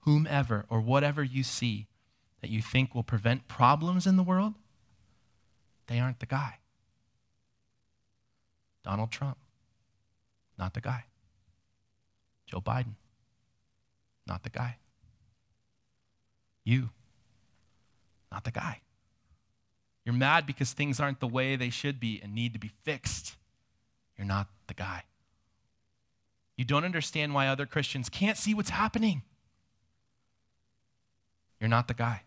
Whomever 0.00 0.66
or 0.68 0.80
whatever 0.80 1.22
you 1.22 1.42
see 1.42 1.86
that 2.42 2.50
you 2.50 2.60
think 2.60 2.94
will 2.94 3.02
prevent 3.02 3.48
problems 3.48 4.06
in 4.06 4.16
the 4.16 4.22
world, 4.22 4.54
they 5.86 5.98
aren't 5.98 6.20
the 6.20 6.26
guy. 6.26 6.58
Donald 8.84 9.10
Trump, 9.10 9.38
not 10.58 10.74
the 10.74 10.80
guy. 10.80 11.04
Joe 12.46 12.60
Biden, 12.60 12.96
not 14.26 14.42
the 14.42 14.50
guy. 14.50 14.76
You, 16.64 16.90
not 18.30 18.44
the 18.44 18.50
guy. 18.50 18.80
You're 20.04 20.14
mad 20.14 20.46
because 20.46 20.72
things 20.72 20.98
aren't 20.98 21.20
the 21.20 21.28
way 21.28 21.54
they 21.56 21.70
should 21.70 22.00
be 22.00 22.20
and 22.22 22.34
need 22.34 22.52
to 22.54 22.58
be 22.58 22.72
fixed. 22.82 23.36
You're 24.18 24.26
not 24.26 24.48
the 24.66 24.74
guy. 24.74 25.04
You 26.56 26.64
don't 26.64 26.84
understand 26.84 27.34
why 27.34 27.46
other 27.46 27.66
Christians 27.66 28.08
can't 28.08 28.36
see 28.36 28.52
what's 28.52 28.70
happening. 28.70 29.22
You're 31.60 31.68
not 31.68 31.88
the 31.88 31.94
guy, 31.94 32.22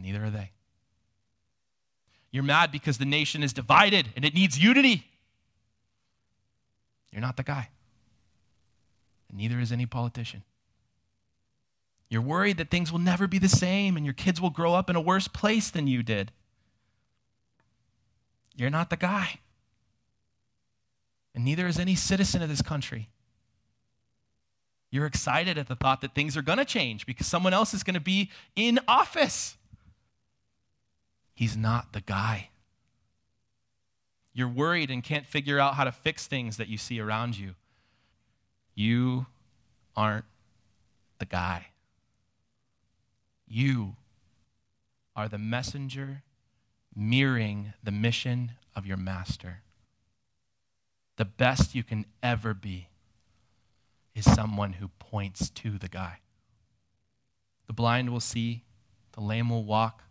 and 0.00 0.06
neither 0.06 0.24
are 0.24 0.30
they. 0.30 0.52
You're 2.30 2.42
mad 2.42 2.72
because 2.72 2.96
the 2.96 3.04
nation 3.04 3.42
is 3.42 3.52
divided 3.52 4.08
and 4.16 4.24
it 4.24 4.34
needs 4.34 4.58
unity. 4.58 5.06
You're 7.12 7.20
not 7.20 7.36
the 7.36 7.42
guy 7.42 7.68
and 9.28 9.38
neither 9.38 9.60
is 9.60 9.72
any 9.72 9.86
politician. 9.86 10.42
You're 12.08 12.22
worried 12.22 12.56
that 12.56 12.70
things 12.70 12.90
will 12.90 12.98
never 12.98 13.28
be 13.28 13.38
the 13.38 13.48
same 13.48 13.96
and 13.96 14.06
your 14.06 14.12
kids 14.12 14.40
will 14.40 14.50
grow 14.50 14.74
up 14.74 14.88
in 14.88 14.96
a 14.96 15.00
worse 15.00 15.28
place 15.28 15.70
than 15.70 15.86
you 15.86 16.02
did. 16.02 16.32
You're 18.56 18.70
not 18.70 18.90
the 18.90 18.96
guy. 18.96 19.38
And 21.34 21.44
neither 21.44 21.66
is 21.68 21.78
any 21.78 21.94
citizen 21.94 22.42
of 22.42 22.48
this 22.48 22.62
country. 22.62 23.08
You're 24.90 25.06
excited 25.06 25.56
at 25.56 25.68
the 25.68 25.76
thought 25.76 26.00
that 26.00 26.16
things 26.16 26.36
are 26.36 26.42
going 26.42 26.58
to 26.58 26.64
change 26.64 27.06
because 27.06 27.28
someone 27.28 27.54
else 27.54 27.74
is 27.74 27.84
going 27.84 27.94
to 27.94 28.00
be 28.00 28.30
in 28.56 28.80
office. 28.88 29.56
He's 31.40 31.56
not 31.56 31.94
the 31.94 32.02
guy. 32.02 32.50
You're 34.34 34.46
worried 34.46 34.90
and 34.90 35.02
can't 35.02 35.26
figure 35.26 35.58
out 35.58 35.72
how 35.72 35.84
to 35.84 35.90
fix 35.90 36.26
things 36.26 36.58
that 36.58 36.68
you 36.68 36.76
see 36.76 37.00
around 37.00 37.38
you. 37.38 37.54
You 38.74 39.24
aren't 39.96 40.26
the 41.18 41.24
guy. 41.24 41.68
You 43.48 43.96
are 45.16 45.30
the 45.30 45.38
messenger 45.38 46.24
mirroring 46.94 47.72
the 47.82 47.90
mission 47.90 48.52
of 48.76 48.84
your 48.84 48.98
master. 48.98 49.62
The 51.16 51.24
best 51.24 51.74
you 51.74 51.82
can 51.82 52.04
ever 52.22 52.52
be 52.52 52.88
is 54.14 54.30
someone 54.30 54.74
who 54.74 54.88
points 54.98 55.48
to 55.48 55.78
the 55.78 55.88
guy. 55.88 56.18
The 57.66 57.72
blind 57.72 58.10
will 58.10 58.20
see, 58.20 58.64
the 59.12 59.22
lame 59.22 59.48
will 59.48 59.64
walk, 59.64 60.02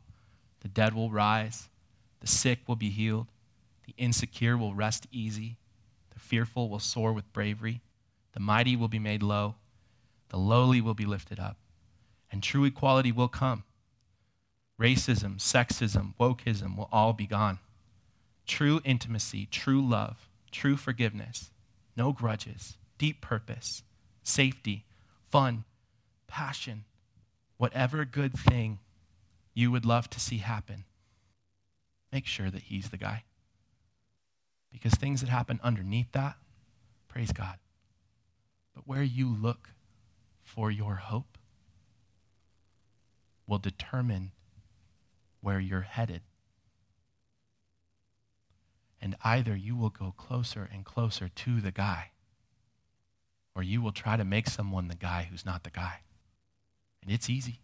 the 0.62 0.68
dead 0.68 0.94
will 0.94 1.12
rise, 1.12 1.70
the 2.20 2.28
sick 2.28 2.60
will 2.68 2.76
be 2.76 2.90
healed, 2.90 3.28
the 3.86 3.94
insecure 3.98 4.58
will 4.58 4.74
rest 4.74 5.08
easy, 5.12 5.58
the 6.14 6.20
fearful 6.20 6.70
will 6.70 6.80
soar 6.80 7.14
with 7.14 7.32
bravery. 7.34 7.82
The 8.34 8.40
mighty 8.40 8.76
will 8.76 8.88
be 8.88 9.00
made 9.00 9.24
low, 9.24 9.56
the 10.30 10.38
lowly 10.38 10.82
will 10.82 10.94
be 10.94 11.06
lifted 11.06 11.40
up, 11.40 11.58
and 12.32 12.44
true 12.44 12.64
equality 12.64 13.12
will 13.12 13.28
come. 13.28 13.64
Racism, 14.80 15.40
sexism, 15.40 16.14
wokeism 16.20 16.78
will 16.78 16.90
all 16.92 17.12
be 17.12 17.26
gone. 17.26 17.60
True 18.46 18.82
intimacy, 18.86 19.48
true 19.50 19.82
love, 19.82 20.30
true 20.52 20.78
forgiveness, 20.78 21.52
no 21.98 22.14
grudges, 22.14 22.78
deep 22.98 23.20
purpose, 23.20 23.84
safety, 24.24 24.86
fun, 25.28 25.66
passion, 26.28 26.86
whatever 27.58 28.06
good 28.06 28.38
thing 28.38 28.80
you 29.54 29.72
would 29.72 29.86
love 29.86 30.10
to 30.12 30.20
see 30.20 30.38
happen, 30.38 30.86
make 32.12 32.26
sure 32.26 32.50
that 32.50 32.64
He's 32.64 32.90
the 32.90 32.98
guy. 32.98 33.24
Because 34.72 34.94
things 34.94 35.22
that 35.22 35.30
happen 35.30 35.60
underneath 35.64 36.12
that, 36.12 36.36
praise 37.08 37.32
God, 37.32 37.58
but 38.76 38.88
where 38.88 39.04
you 39.04 39.28
look 39.28 39.72
for 40.44 40.70
your 40.70 40.96
hope 40.96 41.38
will 43.48 43.58
determine 43.58 44.32
where 45.42 45.60
you're 45.60 45.82
headed. 45.82 46.22
And 49.02 49.16
either 49.24 49.56
you 49.56 49.76
will 49.76 49.90
go 49.90 50.14
closer 50.16 50.70
and 50.72 50.86
closer 50.86 51.30
to 51.30 51.62
the 51.62 51.72
guy, 51.72 52.12
or 53.56 53.64
you 53.64 53.82
will 53.82 53.92
try 53.92 54.18
to 54.18 54.26
make 54.26 54.48
someone 54.48 54.88
the 54.88 54.96
guy 54.96 55.28
who's 55.30 55.46
not 55.46 55.64
the 55.64 55.70
guy. 55.70 56.02
And 57.02 57.12
it's 57.12 57.30
easy. 57.30 57.62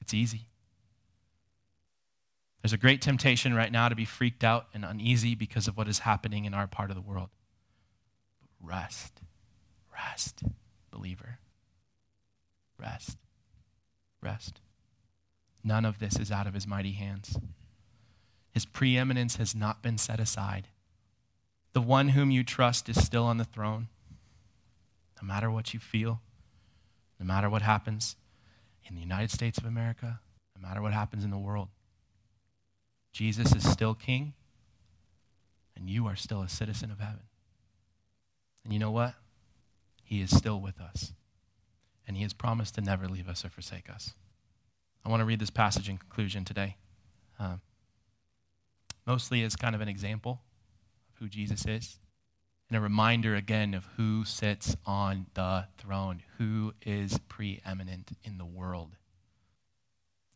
It's 0.00 0.14
easy. 0.14 0.46
There's 2.66 2.72
a 2.72 2.78
great 2.78 3.00
temptation 3.00 3.54
right 3.54 3.70
now 3.70 3.88
to 3.88 3.94
be 3.94 4.04
freaked 4.04 4.42
out 4.42 4.66
and 4.74 4.84
uneasy 4.84 5.36
because 5.36 5.68
of 5.68 5.76
what 5.76 5.86
is 5.86 6.00
happening 6.00 6.46
in 6.46 6.52
our 6.52 6.66
part 6.66 6.90
of 6.90 6.96
the 6.96 7.00
world. 7.00 7.28
But 8.40 8.48
rest 8.60 9.20
Rest, 9.92 10.42
believer. 10.90 11.38
Rest. 12.76 13.18
Rest. 14.20 14.60
None 15.62 15.84
of 15.84 16.00
this 16.00 16.18
is 16.18 16.32
out 16.32 16.48
of 16.48 16.54
his 16.54 16.66
mighty 16.66 16.90
hands. 16.90 17.38
His 18.50 18.66
preeminence 18.66 19.36
has 19.36 19.54
not 19.54 19.80
been 19.80 19.96
set 19.96 20.18
aside. 20.18 20.66
The 21.72 21.80
one 21.80 22.08
whom 22.08 22.32
you 22.32 22.42
trust 22.42 22.88
is 22.88 23.00
still 23.00 23.26
on 23.26 23.36
the 23.36 23.44
throne. 23.44 23.86
No 25.22 25.28
matter 25.28 25.52
what 25.52 25.72
you 25.72 25.78
feel, 25.78 26.20
no 27.20 27.26
matter 27.26 27.48
what 27.48 27.62
happens 27.62 28.16
in 28.86 28.96
the 28.96 29.02
United 29.02 29.30
States 29.30 29.56
of 29.56 29.66
America, 29.66 30.18
no 30.60 30.66
matter 30.66 30.82
what 30.82 30.92
happens 30.92 31.22
in 31.22 31.30
the 31.30 31.38
world, 31.38 31.68
Jesus 33.16 33.54
is 33.54 33.66
still 33.66 33.94
king, 33.94 34.34
and 35.74 35.88
you 35.88 36.06
are 36.06 36.16
still 36.16 36.42
a 36.42 36.50
citizen 36.50 36.90
of 36.90 37.00
heaven. 37.00 37.22
And 38.62 38.74
you 38.74 38.78
know 38.78 38.90
what? 38.90 39.14
He 40.04 40.20
is 40.20 40.36
still 40.36 40.60
with 40.60 40.78
us. 40.78 41.14
And 42.06 42.18
He 42.18 42.24
has 42.24 42.34
promised 42.34 42.74
to 42.74 42.82
never 42.82 43.08
leave 43.08 43.26
us 43.26 43.42
or 43.42 43.48
forsake 43.48 43.88
us. 43.88 44.12
I 45.02 45.08
want 45.08 45.22
to 45.22 45.24
read 45.24 45.40
this 45.40 45.48
passage 45.48 45.88
in 45.88 45.96
conclusion 45.96 46.44
today, 46.44 46.76
um, 47.38 47.62
mostly 49.06 49.42
as 49.44 49.56
kind 49.56 49.74
of 49.74 49.80
an 49.80 49.88
example 49.88 50.42
of 51.08 51.20
who 51.20 51.28
Jesus 51.30 51.64
is, 51.64 51.98
and 52.68 52.76
a 52.76 52.82
reminder 52.82 53.34
again 53.34 53.72
of 53.72 53.88
who 53.96 54.26
sits 54.26 54.76
on 54.84 55.28
the 55.32 55.68
throne, 55.78 56.22
who 56.36 56.74
is 56.84 57.18
preeminent 57.28 58.10
in 58.22 58.36
the 58.36 58.44
world. 58.44 58.90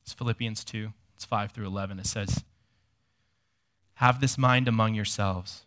It's 0.03 0.15
Philippians 0.15 0.65
2, 0.65 0.95
it's 1.15 1.27
5 1.27 1.53
through 1.53 1.67
11. 1.67 1.99
It 1.99 2.07
says, 2.07 2.43
Have 4.01 4.23
this 4.23 4.39
mind 4.39 4.67
among 4.67 4.95
yourselves 4.95 5.65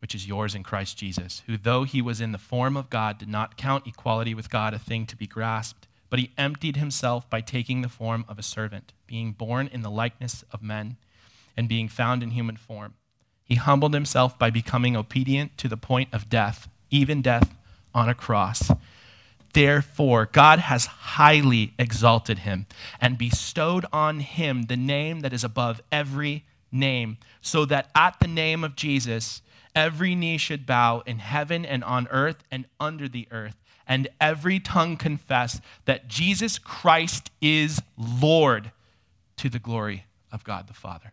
which 0.00 0.16
is 0.16 0.26
yours 0.26 0.56
in 0.56 0.64
Christ 0.64 0.98
Jesus, 0.98 1.44
who, 1.46 1.56
though 1.56 1.84
he 1.84 2.02
was 2.02 2.20
in 2.20 2.32
the 2.32 2.38
form 2.38 2.76
of 2.76 2.90
God, 2.90 3.18
did 3.18 3.28
not 3.28 3.56
count 3.56 3.86
equality 3.86 4.34
with 4.34 4.50
God 4.50 4.74
a 4.74 4.80
thing 4.80 5.06
to 5.06 5.16
be 5.16 5.28
grasped, 5.28 5.86
but 6.10 6.18
he 6.18 6.32
emptied 6.36 6.74
himself 6.76 7.30
by 7.30 7.40
taking 7.40 7.80
the 7.80 7.88
form 7.88 8.24
of 8.26 8.36
a 8.36 8.42
servant, 8.42 8.92
being 9.06 9.30
born 9.30 9.70
in 9.72 9.82
the 9.82 9.92
likeness 9.92 10.44
of 10.50 10.60
men, 10.60 10.96
and 11.56 11.68
being 11.68 11.86
found 11.86 12.20
in 12.24 12.32
human 12.32 12.56
form 12.56 12.94
He 13.44 13.54
humbled 13.54 13.94
himself 13.94 14.36
by 14.36 14.50
becoming 14.50 14.96
obedient 14.96 15.56
to 15.58 15.68
the 15.68 15.76
point 15.76 16.08
of 16.12 16.28
death, 16.28 16.68
even 16.90 17.22
death 17.22 17.54
on 17.94 18.08
a 18.08 18.14
cross. 18.14 18.72
Therefore, 19.52 20.26
God 20.26 20.58
has 20.58 20.86
highly 20.86 21.74
exalted 21.78 22.40
him 22.40 22.66
and 23.00 23.16
bestowed 23.16 23.86
on 23.92 24.18
him 24.18 24.62
the 24.64 24.76
name 24.76 25.20
that 25.20 25.32
is 25.32 25.44
above 25.44 25.80
every 25.92 26.44
name, 26.72 27.18
so 27.40 27.64
that 27.66 27.90
at 27.94 28.18
the 28.18 28.26
name 28.26 28.64
of 28.64 28.74
Jesus, 28.74 29.42
every 29.74 30.14
knee 30.14 30.38
should 30.38 30.66
bow 30.66 31.02
in 31.06 31.18
heaven 31.18 31.64
and 31.64 31.84
on 31.84 32.08
earth 32.10 32.42
and 32.50 32.64
under 32.80 33.08
the 33.08 33.28
earth, 33.30 33.56
and 33.86 34.08
every 34.20 34.58
tongue 34.58 34.96
confess 34.96 35.60
that 35.84 36.08
Jesus 36.08 36.58
Christ 36.58 37.30
is 37.40 37.80
Lord 37.96 38.72
to 39.36 39.48
the 39.48 39.58
glory 39.58 40.06
of 40.30 40.44
God 40.44 40.66
the 40.66 40.74
Father. 40.74 41.12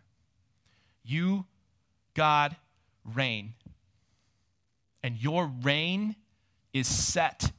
You, 1.04 1.46
God, 2.14 2.56
reign. 3.04 3.54
And 5.02 5.16
your 5.16 5.50
reign 5.62 6.16
is 6.72 6.86
set. 6.86 7.52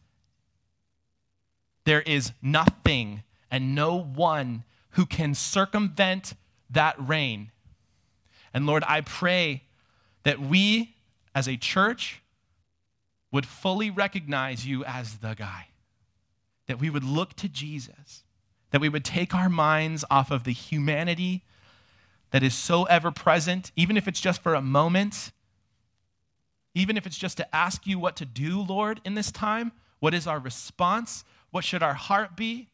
There 1.86 2.02
is 2.02 2.32
nothing 2.42 3.24
and 3.50 3.76
no 3.76 4.00
one 4.00 4.64
who 4.92 5.06
can 5.06 5.34
circumvent 5.34 6.34
that 6.70 6.96
reign. 6.98 7.52
And 8.54 8.66
Lord, 8.66 8.84
I 8.88 9.02
pray 9.02 9.64
that 10.24 10.40
we 10.40 10.96
as 11.34 11.48
a 11.48 11.58
church 11.58 12.22
would 13.32 13.46
fully 13.46 13.90
recognize 13.90 14.66
you 14.66 14.84
as 14.84 15.18
the 15.18 15.34
guy, 15.34 15.68
that 16.68 16.80
we 16.80 16.90
would 16.90 17.04
look 17.04 17.34
to 17.38 17.48
Jesus, 17.48 18.24
that 18.72 18.82
we 18.82 18.90
would 18.90 19.06
take 19.06 19.34
our 19.34 19.50
minds 19.50 20.04
off 20.12 20.32
of 20.32 20.44
the 20.44 20.52
humanity 20.52 21.44
that 22.32 22.44
is 22.44 22.54
so 22.54 22.84
ever 22.86 23.12
present, 23.12 23.72
even 23.76 23.98
if 23.98 24.08
it's 24.08 24.22
just 24.22 24.42
for 24.42 24.54
a 24.54 24.62
moment, 24.62 25.32
even 26.74 26.98
if 26.98 27.06
it's 27.06 27.18
just 27.18 27.38
to 27.38 27.56
ask 27.56 27.86
you 27.86 28.00
what 28.00 28.16
to 28.18 28.26
do, 28.26 28.62
Lord, 28.62 29.02
in 29.04 29.16
this 29.16 29.32
time. 29.32 29.72
What 30.00 30.14
is 30.14 30.28
our 30.28 30.40
response? 30.40 31.24
What 31.52 31.64
should 31.64 31.84
our 31.84 31.94
heart 31.94 32.36
be? 32.36 32.70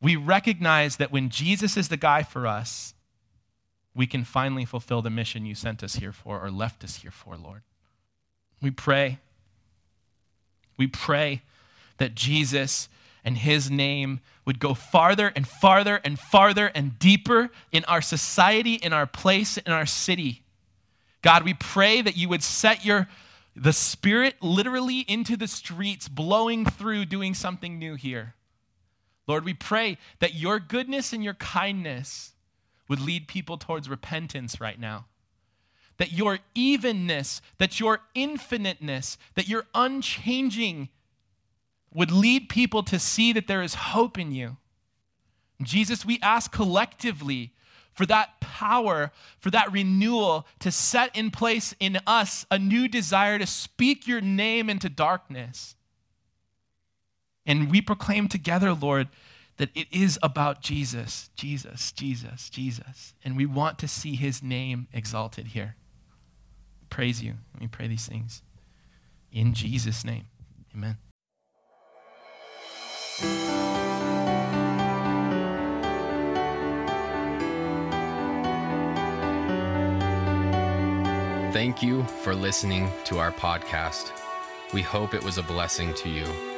We 0.00 0.16
recognize 0.16 0.96
that 0.96 1.12
when 1.12 1.28
Jesus 1.28 1.76
is 1.76 1.88
the 1.88 1.96
guy 1.96 2.22
for 2.22 2.46
us, 2.46 2.94
we 3.94 4.06
can 4.06 4.24
finally 4.24 4.64
fulfill 4.64 5.02
the 5.02 5.10
mission 5.10 5.44
you 5.44 5.54
sent 5.54 5.82
us 5.82 5.96
here 5.96 6.12
for 6.12 6.40
or 6.40 6.50
left 6.50 6.84
us 6.84 6.96
here 6.96 7.10
for, 7.10 7.36
Lord. 7.36 7.62
We 8.62 8.70
pray. 8.70 9.18
We 10.76 10.86
pray 10.86 11.42
that 11.98 12.14
Jesus 12.14 12.88
and 13.24 13.36
his 13.36 13.70
name 13.70 14.20
would 14.46 14.58
go 14.58 14.74
farther 14.74 15.32
and 15.36 15.46
farther 15.46 16.00
and 16.04 16.18
farther 16.18 16.70
and 16.74 16.98
deeper 16.98 17.50
in 17.72 17.84
our 17.84 18.00
society, 18.00 18.74
in 18.74 18.92
our 18.92 19.06
place, 19.06 19.58
in 19.58 19.72
our 19.72 19.86
city. 19.86 20.42
God, 21.22 21.44
we 21.44 21.54
pray 21.54 22.00
that 22.00 22.16
you 22.16 22.28
would 22.28 22.42
set 22.42 22.84
your 22.84 23.08
the 23.56 23.72
spirit 23.72 24.36
literally 24.40 25.00
into 25.00 25.36
the 25.36 25.48
streets, 25.48 26.08
blowing 26.08 26.64
through, 26.64 27.04
doing 27.04 27.34
something 27.34 27.78
new 27.78 27.94
here. 27.94 28.34
Lord, 29.26 29.44
we 29.44 29.54
pray 29.54 29.98
that 30.20 30.34
your 30.34 30.58
goodness 30.58 31.12
and 31.12 31.22
your 31.22 31.34
kindness 31.34 32.32
would 32.90 33.00
lead 33.00 33.28
people 33.28 33.56
towards 33.56 33.88
repentance 33.88 34.60
right 34.60 34.78
now. 34.78 35.06
That 35.98 36.12
your 36.12 36.40
evenness, 36.56 37.40
that 37.58 37.78
your 37.78 38.00
infiniteness, 38.16 39.16
that 39.36 39.48
your 39.48 39.66
unchanging 39.74 40.88
would 41.94 42.10
lead 42.10 42.48
people 42.48 42.82
to 42.82 42.98
see 42.98 43.32
that 43.32 43.46
there 43.46 43.62
is 43.62 43.74
hope 43.74 44.18
in 44.18 44.32
you. 44.32 44.56
Jesus, 45.62 46.04
we 46.04 46.18
ask 46.20 46.50
collectively 46.50 47.52
for 47.92 48.06
that 48.06 48.40
power, 48.40 49.12
for 49.38 49.50
that 49.50 49.70
renewal 49.70 50.46
to 50.58 50.72
set 50.72 51.14
in 51.16 51.30
place 51.30 51.74
in 51.78 51.98
us 52.08 52.44
a 52.50 52.58
new 52.58 52.88
desire 52.88 53.38
to 53.38 53.46
speak 53.46 54.08
your 54.08 54.20
name 54.20 54.68
into 54.68 54.88
darkness. 54.88 55.76
And 57.46 57.70
we 57.70 57.80
proclaim 57.80 58.26
together, 58.26 58.72
Lord, 58.72 59.08
that 59.60 59.68
it 59.74 59.88
is 59.92 60.18
about 60.22 60.62
Jesus, 60.62 61.28
Jesus, 61.36 61.92
Jesus, 61.92 62.48
Jesus. 62.48 63.12
And 63.22 63.36
we 63.36 63.44
want 63.44 63.78
to 63.80 63.88
see 63.88 64.14
his 64.14 64.42
name 64.42 64.88
exalted 64.90 65.48
here. 65.48 65.76
Praise 66.88 67.22
you. 67.22 67.34
Let 67.52 67.60
me 67.60 67.68
pray 67.68 67.86
these 67.86 68.06
things. 68.06 68.42
In 69.30 69.52
Jesus' 69.52 70.02
name, 70.02 70.24
amen. 70.74 70.96
Thank 81.52 81.82
you 81.82 82.04
for 82.04 82.34
listening 82.34 82.90
to 83.04 83.18
our 83.18 83.30
podcast. 83.30 84.12
We 84.72 84.80
hope 84.80 85.12
it 85.12 85.22
was 85.22 85.36
a 85.36 85.42
blessing 85.42 85.92
to 85.96 86.08
you. 86.08 86.49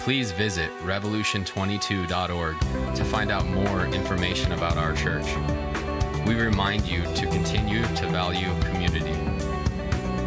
Please 0.00 0.32
visit 0.32 0.70
revolution22.org 0.78 2.58
to 2.96 3.04
find 3.04 3.30
out 3.30 3.46
more 3.46 3.84
information 3.88 4.52
about 4.52 4.78
our 4.78 4.94
church. 4.94 5.26
We 6.26 6.36
remind 6.36 6.86
you 6.88 7.02
to 7.02 7.26
continue 7.26 7.82
to 7.82 8.06
value 8.06 8.48
community. 8.62 9.12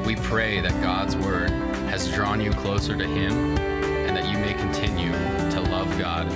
We 0.06 0.16
pray 0.16 0.62
that 0.62 0.80
God's 0.84 1.16
Word 1.16 1.50
has 1.90 2.08
drawn 2.12 2.40
you 2.40 2.52
closer 2.52 2.96
to 2.96 3.04
Him 3.04 3.58
and 3.58 4.16
that 4.16 4.32
you 4.32 4.38
may 4.38 4.54
continue 4.54 5.12
to 5.50 5.60
love 5.72 5.90
God 5.98 6.30